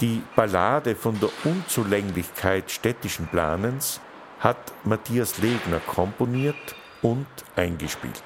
Die 0.00 0.22
Ballade 0.34 0.96
von 0.96 1.18
der 1.20 1.28
Unzulänglichkeit 1.44 2.70
städtischen 2.70 3.26
Planens 3.28 4.00
hat 4.40 4.72
Matthias 4.84 5.38
Legner 5.38 5.80
komponiert 5.86 6.74
und 7.02 7.26
eingespielt. 7.54 8.22